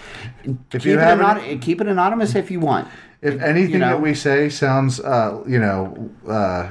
[0.43, 2.87] If keep, you it have anon- keep it anonymous if you want.
[3.23, 3.89] If anything You know?
[3.89, 6.69] that we say sounds, uh, you know, uh,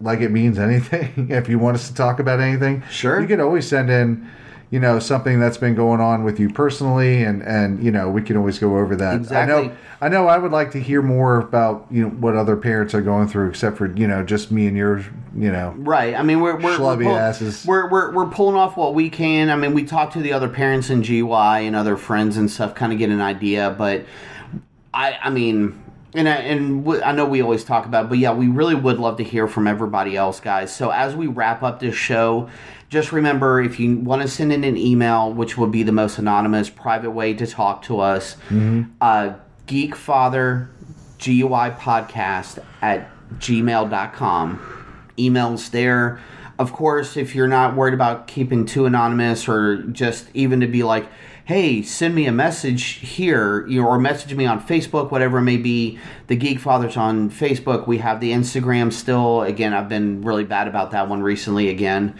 [0.00, 3.20] like it means anything, if you want us to talk about anything, Sure.
[3.20, 4.28] you could always send in,
[4.70, 8.20] you know, something that's been going on with you personally, and and you know, we
[8.20, 9.32] can always go over that.
[9.32, 12.54] I know, I know, I would like to hear more about you know what other
[12.54, 14.98] parents are going through, except for you know just me and your,
[15.34, 15.72] you know.
[15.78, 16.14] Right.
[16.14, 17.64] I mean, we're we're we're, pull- asses.
[17.64, 19.48] we're we're we're pulling off what we can.
[19.48, 22.74] I mean, we talk to the other parents in GY and other friends and stuff,
[22.74, 23.74] kind of get an idea.
[23.76, 24.04] But
[24.98, 25.84] I I mean.
[26.14, 28.74] And I, and w- I know we always talk about, it, but yeah, we really
[28.74, 30.74] would love to hear from everybody else, guys.
[30.74, 32.48] So as we wrap up this show,
[32.88, 36.16] just remember if you want to send in an email, which would be the most
[36.18, 38.36] anonymous, private way to talk to us,
[39.02, 39.34] uh,
[39.66, 40.68] geekfather,
[41.18, 44.58] GUI podcast at gmail.com.
[45.18, 46.20] Emails there.
[46.58, 50.82] Of course, if you're not worried about keeping too anonymous or just even to be
[50.82, 51.06] like,
[51.48, 55.44] hey, send me a message here, you know, or message me on Facebook, whatever it
[55.44, 55.98] may be.
[56.26, 57.86] The Geek Fathers on Facebook.
[57.86, 59.40] We have the Instagram still.
[59.40, 62.14] Again, I've been really bad about that one recently again.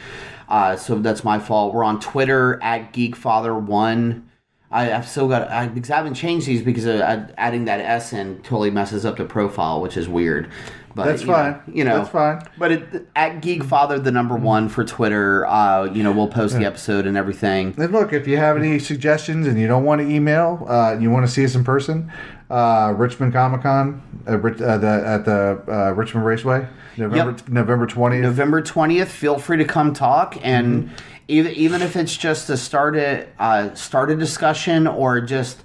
[0.49, 1.75] Uh, so that's my fault.
[1.75, 4.23] We're on Twitter at GeekFather1.
[4.71, 5.51] I, I've still got.
[5.51, 9.19] I, because I haven't changed these because uh, adding that S in totally messes up
[9.19, 10.51] the profile, which is weird.
[10.95, 11.61] But That's you know- fine.
[11.73, 12.43] you know, That's fine.
[12.59, 16.65] But it, at GeekFather, the number one for Twitter, uh, you know, we'll post the
[16.65, 17.75] episode and everything.
[17.79, 21.11] And look, if you have any suggestions and you don't want to email, uh, you
[21.11, 22.11] want to see us in person,
[22.51, 24.39] uh, Richmond Comic Con uh, uh,
[24.79, 26.67] the, at the uh, Richmond Raceway,
[26.97, 27.49] November Yep.
[27.49, 28.23] November twentieth.
[28.25, 29.11] November twentieth.
[29.13, 30.95] Feel free to come talk, and Mm-hmm.
[31.29, 35.63] even even if it's just to start a uh, start a discussion or just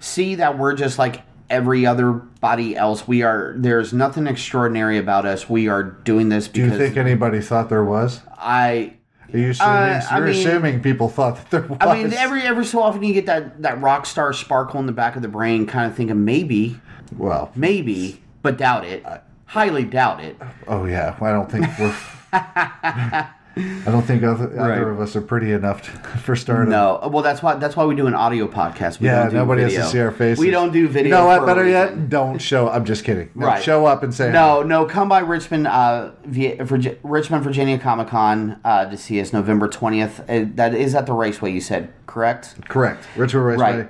[0.00, 3.06] see that we're just like every other body else.
[3.08, 5.48] We are there's nothing extraordinary about us.
[5.48, 8.20] We are doing this Do you think anybody thought there was?
[8.38, 8.94] I
[9.32, 11.78] Are you assuming, Uh, I you're mean- assuming people thought that there was?
[11.80, 14.92] I mean every every so often you get that that rock star sparkle in the
[14.92, 16.80] back of the brain, kind of thinking maybe,
[17.16, 19.04] well, maybe, but doubt it.
[19.46, 20.36] Highly doubt it.
[20.66, 21.94] oh yeah, I don't think we're.
[23.56, 24.72] I don't think other, Right.
[24.78, 26.68] either of us are pretty enough to, for starters.
[26.68, 28.98] No, well that's why that's why we do an audio podcast.
[29.00, 29.84] We Yeah, don't do nobody has video.
[29.84, 30.38] to see our faces.
[30.44, 31.16] We don't do video.
[31.16, 31.46] You know what?
[31.46, 32.68] Better yet, don't show.
[32.68, 33.30] I'm just kidding.
[33.34, 33.62] No, Right.
[33.62, 38.58] Show up and say No, no, come by Richmond, uh, Virgi- Richmond, Virginia Comic Con
[38.64, 40.20] uh, to see us November twentieth.
[40.28, 41.52] Uh, that is at the Raceway.
[41.52, 42.56] You said correct.
[42.68, 43.04] Correct.
[43.16, 43.76] Richmond Raceway.
[43.78, 43.88] Right.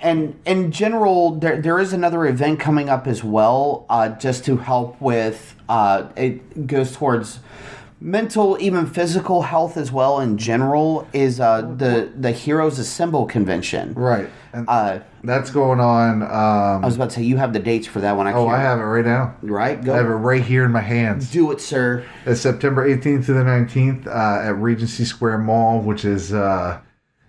[0.00, 4.56] And in general, there there is another event coming up as well, uh, just to
[4.56, 5.54] help with.
[5.68, 7.38] Uh, it goes towards
[8.02, 10.20] mental, even physical health as well.
[10.20, 13.94] In general, is uh, the the Heroes Assemble convention.
[13.94, 14.28] Right.
[14.52, 16.22] And Uh, that's going on.
[16.22, 18.26] Um, I was about to say you have the dates for that one.
[18.26, 18.48] I oh.
[18.48, 19.36] I have it right now.
[19.42, 21.30] Right, I have it right here in my hands.
[21.30, 22.04] do it, sir.
[22.26, 26.80] It's September 18th to the 19th uh, at Regency Square Mall, which is uh,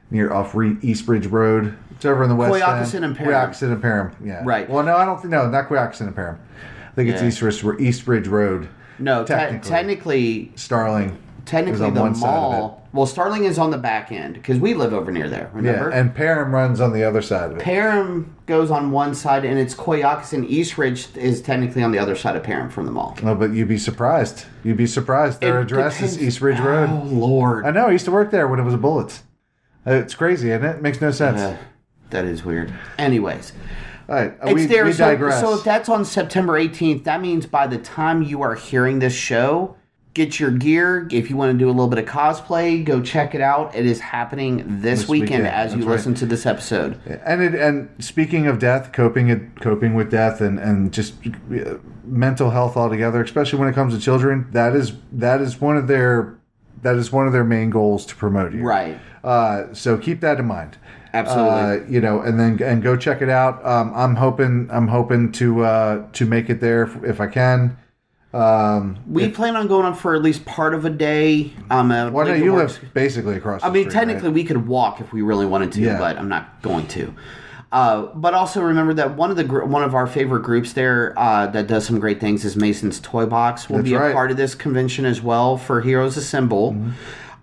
[0.10, 1.78] near off Re- East Ridge Road.
[1.92, 3.06] It's over in the west end.
[3.06, 3.32] and Parham.
[3.32, 4.16] Quioccasin and Parham.
[4.26, 4.42] Yeah.
[4.44, 4.70] Right.
[4.70, 5.32] Well, no, I don't think.
[5.32, 6.40] No, not Quioccasin and Parham.
[6.92, 7.28] I think it's Yeah.
[7.30, 8.68] East East Ridge Road.
[9.04, 9.70] No, te- Technically.
[9.70, 11.18] technically, Starling.
[11.46, 12.80] technically, the one side of mall.
[12.94, 15.50] Well, Starling is on the back end because we live over near there.
[15.60, 17.64] Yeah, and Parham runs on the other side of it.
[17.64, 20.46] Parham goes on one side, and it's Quioccasin.
[20.48, 23.18] East Ridge is technically on the other side of Parham from the mall.
[23.24, 24.46] No, but you'd be surprised.
[24.64, 25.42] You'd be surprised.
[25.42, 26.90] Their It address depends- is East Ridge Road.
[26.92, 27.88] Oh Lord, I know.
[27.88, 29.24] I used to work there when it was a Bullets.
[29.86, 30.82] It's crazy, isn't it?
[30.82, 31.42] Makes no sense.
[31.42, 31.58] Uh,
[32.12, 32.72] that is weird.
[33.00, 33.54] Anyways,
[34.10, 34.86] All right, uh, it's we, there.
[34.86, 35.40] we so, digress.
[35.40, 39.14] so if that's on September 18th, that means by the time you are hearing this
[39.14, 39.78] show,
[40.14, 41.08] get your gear.
[41.12, 43.74] If you want to do a little bit of cosplay, go check it out.
[43.76, 45.92] It is happening this, This weekend, weekend, as you right.
[45.92, 47.00] listen to this episode.
[47.26, 51.78] And it, and speaking of death, coping it, coping with death, and and just uh,
[52.04, 55.88] mental health altogether, especially when it comes to children, that is that is one of
[55.88, 56.38] their
[56.84, 58.62] that is one of their main goals to promote you.
[58.64, 59.00] Right.
[59.24, 60.78] Uh, so keep that in mind.
[61.14, 61.52] Absolutely.
[61.52, 63.64] Uh, you know, and then and go check it out.
[63.66, 67.78] Um, I'm hoping I'm hoping to uh, to make it there if, if I can.
[68.34, 71.54] Um, We plan on going on for at least part of a day.
[71.70, 73.62] Um, uh, well, no, you works- live basically across.
[73.62, 74.34] The I mean, street, technically, right?
[74.34, 76.00] we could walk if we really wanted to, Yeah.
[76.00, 77.14] but I'm not going to.
[77.74, 81.12] Uh, but also remember that one of the gr- one of our favorite groups there
[81.18, 83.68] uh, that does some great things is Mason's Toy Box.
[83.68, 84.06] Will That's be a right.
[84.10, 84.14] Mm-hmm.
[84.14, 86.78] part of this convention as well for Heroes Assemble.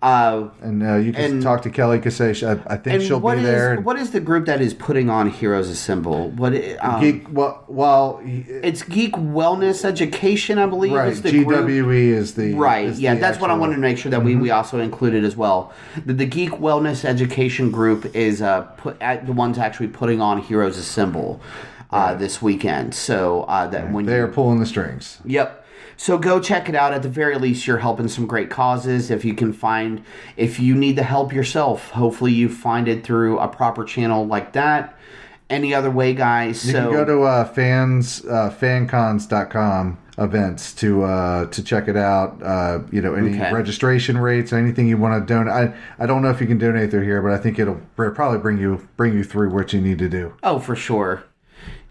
[0.03, 2.43] Uh, and uh, you can and- talk to Kelly Kasich.
[2.47, 3.81] I, I think and she'll be is- there.
[3.83, 6.31] what is the group that is putting on Heroes Assemble?
[6.31, 10.93] What um, Geek, well, well, it's Geek Wellness Education, I believe.
[10.93, 11.09] right.
[11.13, 11.67] Is the group.
[11.67, 12.87] GWE is the Right.
[12.87, 15.23] is Yeah, the that's what I wanted to make sure that we, we also included
[15.23, 15.71] as well.
[16.07, 20.41] The, the Geek Wellness Education Group is uh, put at the ones actually putting on
[20.41, 21.43] Heroes Assemble
[21.91, 22.95] uh, this weekend.
[22.95, 25.19] So uh, that when They are pulling the strings.
[25.27, 25.60] Yep.
[26.01, 26.95] So go check it out.
[26.95, 29.11] At the very least, you're helping some great causes.
[29.11, 30.03] If you can find,
[30.35, 34.55] if you need the help yourself, hopefully you find it through a proper channel like
[34.55, 34.97] that.
[35.51, 36.65] Any other way, guys.
[36.65, 41.99] You so can go to uh, fans uh, fancons.com events to uh, to check it
[41.99, 42.43] out.
[42.43, 43.53] Uh, you know any Okay.
[43.53, 45.53] registration rates, anything you want to donate.
[45.53, 48.39] I I don't know if you can donate through here, but I think it'll probably
[48.39, 50.33] bring you bring you through what you need to do.
[50.43, 51.25] Oh, for sure.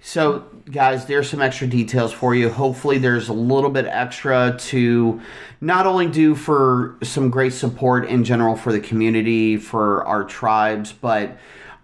[0.01, 2.49] So, guys, there's some extra details for you.
[2.49, 5.21] Hopefully, there's a little bit extra to
[5.59, 10.93] not only do for some great support in general for the community, for our tribes,
[10.93, 11.37] but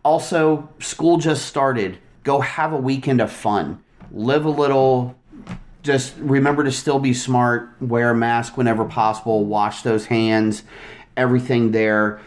[0.04, 1.98] also school just started.
[2.24, 3.84] Go have a weekend of fun.
[4.12, 5.16] Live a little.
[5.84, 7.70] Just remember to still be smart.
[7.82, 9.46] Wear a mask whenever possible.
[9.46, 10.64] Wash those hands.
[11.18, 12.22] Everything there.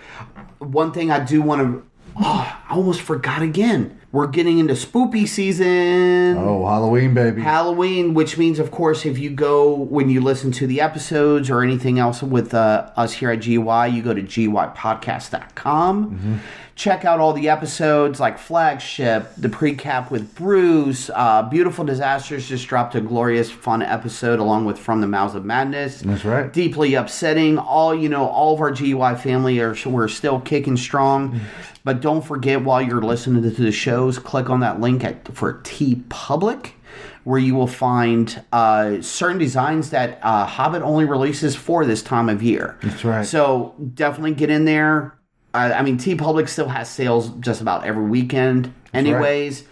[0.58, 1.86] One thing I do want to.
[2.20, 3.97] Oh, I almost forgot again.
[4.10, 6.38] We're getting into spoopy season.
[6.38, 7.42] Oh, Halloween, baby!
[7.42, 11.62] Halloween, which means, of course, if you go when you listen to the episodes or
[11.62, 16.40] anything else with uh, us here at GY, you go to gypodcast.com.
[16.78, 22.68] Check out all the episodes like Flagship, the precap with Bruce, uh, Beautiful Disasters just
[22.68, 26.02] dropped a glorious, fun episode along with From the Mouths of Madness.
[26.02, 26.52] That's right.
[26.52, 27.58] Deeply upsetting.
[27.58, 31.40] All you know, all of our GY family are we're still kicking strong.
[31.82, 35.54] But don't forget while you're listening to the shows, click on that link at for
[35.54, 36.74] TeePublic
[37.24, 42.28] where you will find uh, certain designs that uh, Hobbit only releases for this time
[42.28, 42.78] of year.
[42.82, 43.26] That's right.
[43.26, 45.17] So definitely get in there.
[45.58, 49.64] Uh, I mean, TeePublic still has sales just about every weekend, anyways.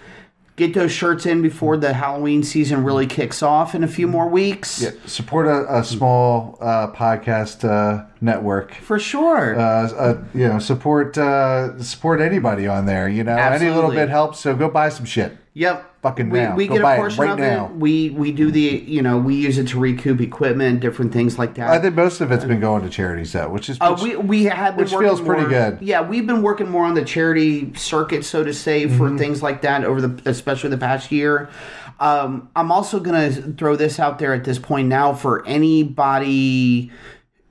[0.56, 4.26] Get those shirts in before the Halloween season really kicks off in a few more
[4.26, 4.80] weeks.
[4.80, 8.74] Yeah, support a, a small uh, podcast uh, network.
[8.74, 9.54] For sure.
[9.54, 13.06] Uh, uh, you know, support uh, support anybody on there.
[13.06, 14.40] You know, any little bit helps.
[14.40, 15.36] So go buy some shit.
[15.58, 16.02] Yep.
[16.02, 16.54] Fucking we, now.
[16.54, 17.64] we Go get a portion right of now.
[17.68, 17.72] it.
[17.76, 21.54] We we do the you know we use it to recoup equipment, different things like
[21.54, 21.70] that.
[21.70, 24.16] I think most of it's been going to charities though, which is Uh, which- we
[24.16, 25.78] we have been which feels pretty more- good.
[25.80, 29.16] Yeah, we've been working more on the charity circuit, so to say, for Mm-hmm.
[29.16, 31.48] things like that over the especially the past year.
[32.00, 36.90] Um, I'm also gonna throw this out there at this point now for anybody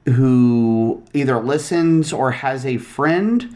[0.05, 3.55] who either listens or has a friend.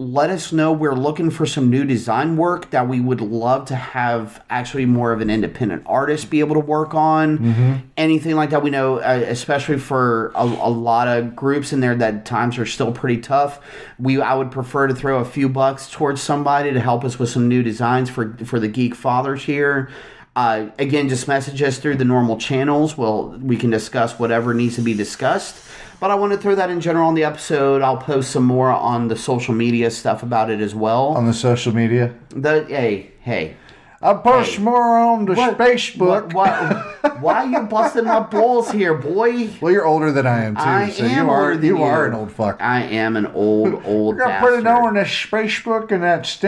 [0.00, 0.72] Let us know.
[0.72, 5.12] We're looking for some new design work that we would love to have actually more
[5.12, 7.82] of an independent artist be able to work on.
[7.98, 8.62] Anything like that.
[8.62, 12.64] We know, uh, especially for a, a lot of groups in there, that times are
[12.64, 13.60] still pretty tough.
[13.98, 17.28] We I would prefer to throw a few bucks towards somebody to help us with
[17.28, 19.90] some new designs for for the geek fathers here.
[20.34, 22.96] Uh, again, just message us through the normal channels.
[22.96, 25.56] Well, we can discuss whatever needs to be discussed.
[26.00, 27.82] But I want to throw that in general on the episode.
[27.82, 31.08] I'll post some more on the social media stuff about it as well.
[31.08, 32.14] on the social media.
[32.30, 33.56] the hey, hey.
[34.02, 36.32] I post more on the Facebook.
[36.32, 39.50] Why, why are you busting my balls here, boy?
[39.60, 42.06] Well, you're older than I am too, I so am you are than you are
[42.06, 42.62] an old fuck.
[42.62, 46.42] I am an old, old We're gonna put it on the Facebook and that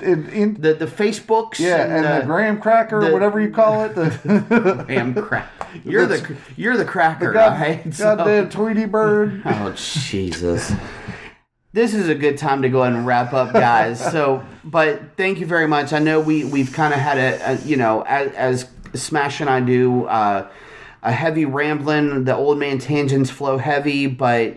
[0.00, 1.58] in, in, the the Facebooks.
[1.58, 5.50] yeah, and, the, graham cracker, the- whatever you call it, the graham crack.
[5.84, 7.94] You're the you're the cracker, god, right?
[7.94, 9.42] So- goddamn Tweety bird.
[9.46, 10.72] Oh Jesus.
[11.72, 13.98] This is a good time to go ahead and wrap up, guys.
[13.98, 15.92] So, but thank you very much.
[15.92, 19.50] I know we we've kind of had a, a you know as, as Smash and
[19.50, 20.48] I do uh,
[21.02, 22.24] a heavy rambling.
[22.24, 24.56] The old man tangents flow heavy, but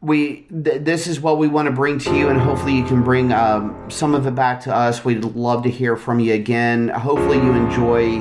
[0.00, 3.02] we th- this is what we want to bring to you, and hopefully you can
[3.02, 5.04] bring um, some of it back to us.
[5.04, 6.88] We'd love to hear from you again.
[6.90, 8.20] Hopefully you enjoy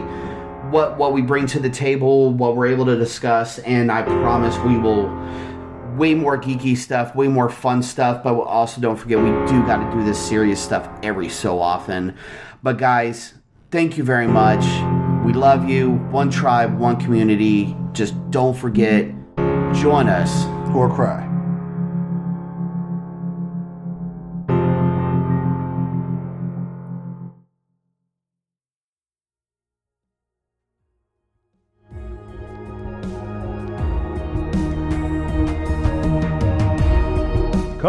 [0.75, 4.57] what what we bring to the table, what we're able to discuss, and I promise
[4.57, 5.07] we will
[5.95, 9.89] way more geeky stuff, way more fun stuff, but also don't forget we do got
[9.89, 12.17] to do this serious stuff every so often.
[12.61, 13.35] But guys,
[13.71, 14.65] thank you very much.
[15.25, 15.91] We love you.
[16.11, 17.73] One tribe, one community.
[17.93, 19.07] Just don't forget,
[19.73, 20.45] join us.
[20.75, 21.24] or cry.